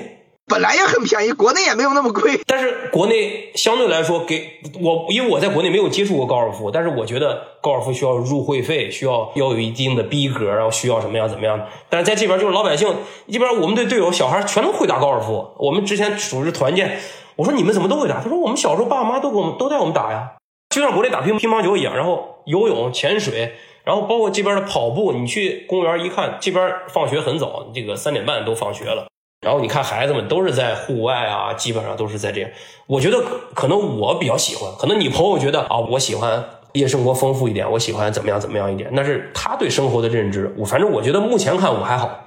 [0.48, 2.40] 本来也很便宜，国内也没有那么贵。
[2.48, 11.68] 但是国内相对来说给我，因为我在国内没有接触过高尔夫，但是我觉得高尔夫需要入会费，需要要有一定的逼格，然后需要什么样怎么样。
[11.88, 12.92] 但是在这边就是老百姓，
[13.32, 15.52] 这边我们队队友小孩全都会打高尔夫。
[15.60, 17.00] 我们之前组织团建。
[17.36, 18.22] 我说你们怎么都会打？
[18.22, 20.34] 他说我们小时候爸妈都给我们都带我们打呀，
[20.70, 21.96] 就像国内打乒乒乓球一样。
[21.96, 23.54] 然后游泳、潜水，
[23.84, 25.14] 然后包括这边的跑步。
[25.14, 29.08] 你去公园一看，这边放学很早，这个三点半都放学了。
[29.42, 32.50] 然后你看孩子们都是在户外啊，基本上都是在这样。
[32.86, 33.24] 我觉得
[33.56, 38.90] 可能我比较喜欢，可能你朋友觉得啊，我喜欢夜生活丰富一点，我喜欢怎么样怎么样一点。
[38.94, 40.54] 那是他对生活的认知。
[40.58, 42.26] 我反正我觉得目前看我还好。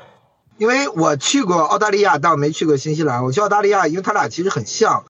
[0.57, 3.25] 因为我去过澳大利亚，但我没去过新西兰。
[3.25, 5.05] 我去澳大利亚，因为它俩其实很像，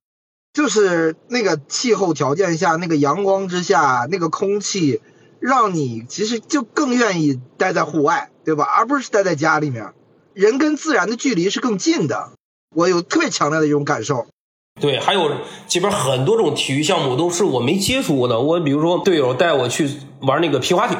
[0.52, 5.02] 就是那个气候条件下，那个阳光之下，那个空气，
[5.40, 8.64] 让你其实就更愿意待在户外，对吧？
[8.64, 9.92] 而不是待在家里面。
[10.32, 12.30] 人跟自然的距离是更近的，
[12.74, 14.26] 我有特别强烈的一种感受。
[14.80, 15.30] 对，还有
[15.68, 18.40] 这边很多种体育项目都是我没接触过的。
[18.40, 19.88] 我比如说队友带我去
[20.22, 20.98] 玩那个皮划艇。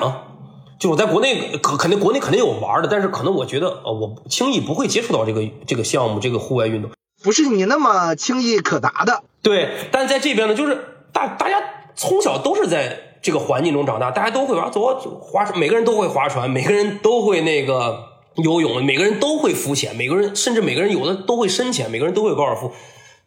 [0.84, 6.90] 就我在国内可肯定国内肯定有玩的，但是可能我觉得呃我轻易不会接触到这个这个项目这个户外运动，
[7.22, 9.22] 不是你那么轻易可达的。
[9.40, 11.56] 对，但在这边呢，就是大大家
[11.96, 14.82] 从小都是在这个环境中长大，大家都会玩，走
[15.22, 18.04] 划每个人都会划船，每个人都会那个
[18.34, 22.70] 游泳，每个人都会浮潜，每个人甚至每个人有的都会深潜，每个人都会高尔夫。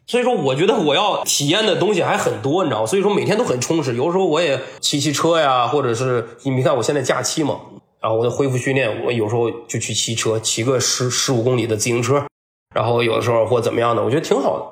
[0.08, 2.88] 所以说，我觉得我要体验的东西还很多，你知道吗？
[2.88, 3.94] 所以说每天都很充实。
[3.98, 7.60] 有的时候我也骑骑车呀，或者是你看我现在假期嘛，
[8.00, 12.26] 然后我在恢复训练，我有时候就去骑车，骑个十十五公里的自行车，
[12.74, 14.66] 然后有的时候或怎么样的，我觉得挺好的。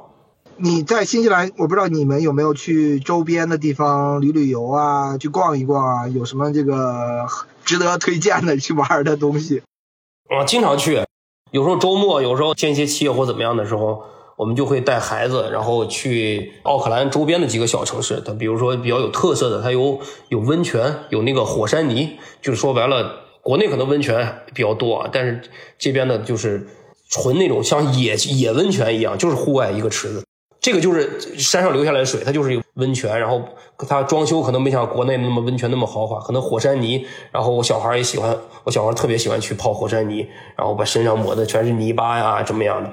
[0.55, 6.07] 你在新西兰，我不知道你们有没有去周边的地方旅旅游啊，去逛一逛啊？
[6.07, 7.27] 有什么这个
[7.65, 9.63] 值得推荐的去玩的东西？
[10.29, 11.03] 啊，经常去，
[11.51, 14.05] 有时候周末，有时候间歇期或怎么样的时候。
[14.37, 18.21] 我们就会带孩子，然后去奥克兰周边的几个小城市。
[18.25, 22.17] 它比如说比较有特色的，它有有温泉，有那个火山泥。
[22.41, 25.41] 就是说白了，国内可能温泉比较多啊，但是
[25.77, 26.67] 这边呢就是
[27.09, 30.25] 纯那种像野野温泉一样，就是户外一个池子，
[30.59, 33.17] 这个就是山上流下来的水，它就是一个温泉。
[33.17, 33.41] 然后
[33.87, 37.05] 它装修可能没像国内那么温泉那么豪华，可能火山泥。
[37.31, 40.27] 然后我小孩也喜欢，我小孩特别喜欢去泡火山泥，
[40.57, 42.91] 然后把身上抹的全是泥巴呀，怎么样的。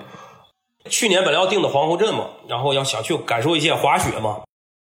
[0.88, 4.40] 去年本来要定的皇后镇嘛，然后要想去感受一些滑雪嘛，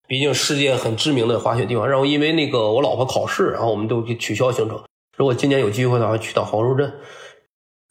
[0.06, 1.88] 毕竟世界很知名的滑雪地方。
[1.88, 4.82] 然后因为那个我老婆考试，然后我们都取消行程。
[5.16, 6.92] 如果今年有机会的话，去到皇后镇。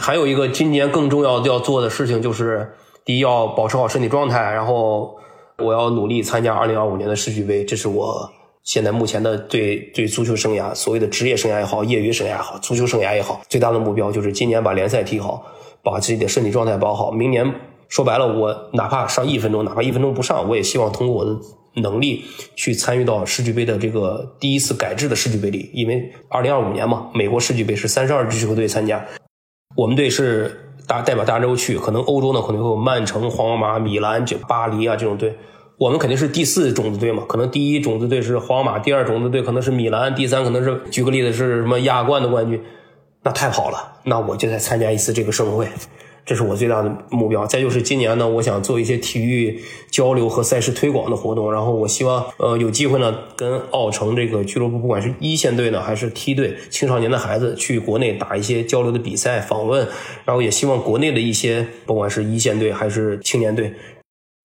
[0.03, 2.73] 还有一个今年更重要的要做的事情就是。
[3.05, 5.17] 第一要保持好身体状态，然后
[5.57, 8.31] 我要努力参加二零二五年的世俱杯，这是我
[8.63, 15.43] 现在目前的对对足球生涯，所谓的职业生涯也好，业余生涯也好，足球生涯也好，最大的目标就是今年把联赛踢好，
[15.83, 17.11] 把自己的身体状态保好。
[17.11, 17.53] 明年
[17.93, 21.39] 说白了，我哪怕上一分钟，哪怕一分钟不上，我也希望通过我的
[21.75, 22.25] 能力
[22.55, 29.05] 去参与到世俱杯的这个第一次改制的世俱杯里，因为二零二五年嘛，美国世俱杯是三十二支球队参加，
[29.75, 30.59] 我们队是。
[30.85, 35.33] 大代表大洲去，可能欧洲呢可能会有曼城、皇马、米兰、就巴黎啊这种队，
[35.77, 37.23] 我们肯定是第四种子队嘛。
[37.25, 42.61] 可能第一种子队是皇马，第二种子队可能是米兰，第三可能是举个例子是什么亚冠的冠军，
[43.23, 45.69] 那太好了，那我就再参加一次这个盛会。
[46.25, 47.45] 这是我最大的目标。
[47.45, 49.61] 再就是今年呢，我想做一些体育
[49.91, 51.51] 交流和赛事推广的活动。
[51.51, 59.87] 然后我希望，呃，有机会呢，跟奥城这个俱乐部，不管是一线队呢，还是梯队、青少年的孩子，去国内打一些交流的比赛、访问。
[60.25, 63.73] 然后也希望国内的一些，不管是一线队还是青年队，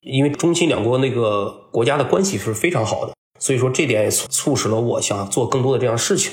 [0.01, 6.33] 因为中青两国那个国家的关系是非常好的，所以说这点也促使了我想做更多的这样事情。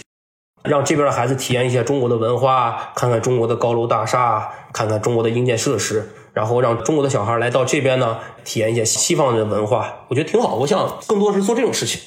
[0.68, 10.56] 让这边的孩子体验一下中国的文化，看看中国的高楼大厦，看看中国的硬件设施，然后让中国的小孩来到这边呢，体验一下西方的文化，我觉得挺好。
[10.56, 12.02] 我想更多是做这种事情。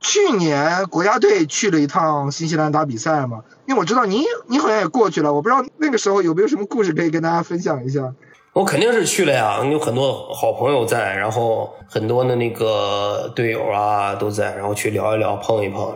[0.00, 8.14] 去年国家队去了一趟新西兰打比赛嘛，因为我知道你你好像也过去了，我不知道那个时候有没有什么故事可以跟大家分享一下。
[8.52, 15.94] 我肯定是去了呀，有很多好朋友在，然后很多的那个队友啊都在，然后去聊一聊，碰一碰。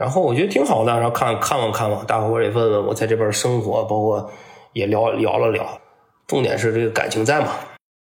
[0.00, 4.30] 然后我觉得挺好的，然后看看望看望，大伙儿也问问我在这边生活，包括
[4.72, 5.78] 也聊聊了聊，
[6.26, 7.48] 重点是这个感情在嘛。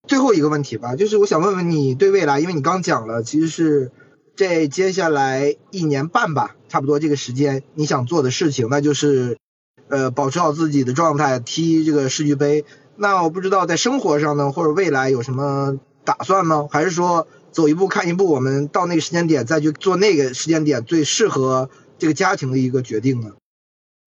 [0.07, 3.91] 最后一个问题吧，就是我想问问你对未来，因为你刚讲了，其实是
[4.33, 9.37] 这接下来一年半吧，差不多这个时间，你想做的事情，那就是
[9.89, 12.63] 呃保持好自己的状态，踢这个世俱杯。
[12.95, 16.69] 那我不知道在生活上呢，或者未来有什么打算吗？
[16.71, 17.27] 还是说？
[17.53, 23.29] 走一步看一步，我们到那个时间点再去做那个时间点最适合这个家庭的一个决定呢。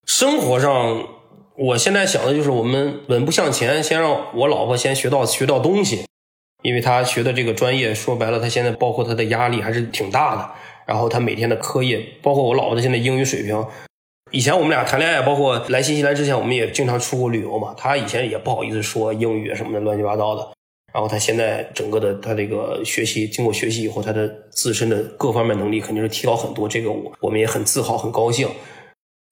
[0.05, 1.09] 生活上，
[1.57, 6.05] 我现在想的就是我们稳步向前，先让我老婆先学到学到东西，
[6.63, 10.51] 因为她学的这个专业，说白了，她现在包括她的压力还是挺大的。
[10.85, 13.65] 然后她每天的课业，包括我老婆的现在英语水平，
[14.33, 17.75] 以前我们俩谈恋爱，包括来新西兰之前，我们也经常出国旅游嘛。
[17.77, 20.56] 她以前也不好意思说英语什么的，乱七八糟的。
[20.97, 26.67] 然后他现在整个的他这个学习，经过学习以后，他的自身的各方面能力肯定是提高很多。
[26.67, 28.49] 这个我我们也很自豪，很高兴。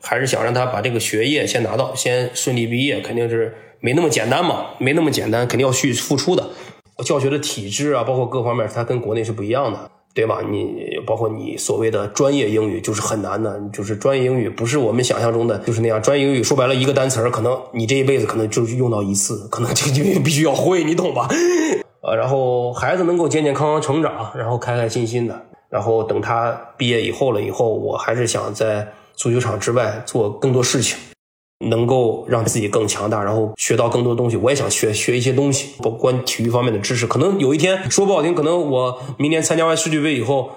[0.02, 6.50] 还是想让他把这个学业先拿到，先顺利毕业，肯定是没那么简单嘛，没那么简单，肯定要去付出的。
[7.02, 9.90] 教学的体制啊，包括各方面，它跟国内是不一样的。
[10.14, 10.38] 对吧？
[10.48, 16.00] 你包括你所谓的专业英语就是很难的，就是专业英语不是我们想象中的就是那样。
[16.00, 21.28] 专业英语说白了，一个单词儿可能你这一辈子可能就用到一次，可能这个必须要会，你懂吧？
[22.00, 30.96] 呃，然后孩子能够健健康康成长，然后开开心心的，然后等他毕业以后了以后，我还是想在足球场之外做更多事情。
[31.68, 34.36] 能够让自己更强大，然后学到更多东西。
[34.36, 37.06] 我也想学学一些东西，包括关体育方面的知识。
[37.06, 40.52] 可能有一天说不好听，可能我明年参加完世俱杯以后，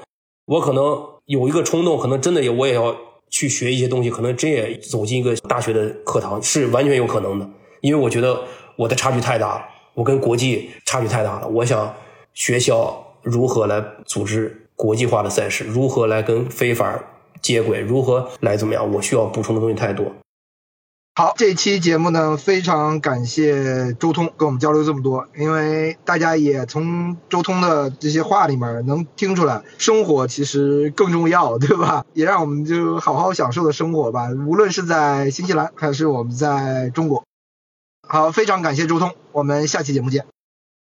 [0.46, 2.96] 我可能有一个冲动，可能真的也我也要
[3.30, 4.10] 去学一些东西。
[4.10, 7.50] 可能真也走进一个大学的课堂，是完全有可能的。
[7.82, 8.42] 因为我觉得
[8.76, 11.48] 我的差距太大了，我跟国际差距太大了。
[11.48, 11.94] 我想
[12.34, 17.00] 学校如何来组织国际化的赛事，如何来跟非法
[17.42, 18.92] 接轨，如何来怎么样？
[18.94, 20.06] 我需要补充的东西太多。
[21.18, 32.06] 好，这期节目呢，非常感谢周通跟我们交流这么多，因为大家也从周通的这些话里面能听出来，生活其实更重要，对吧？
[32.14, 37.24] 也让我们就好好享受的生活吧，无论是在新西兰还是我们在中国。
[38.08, 40.37] 好，非常感谢周通，我们下期节目见。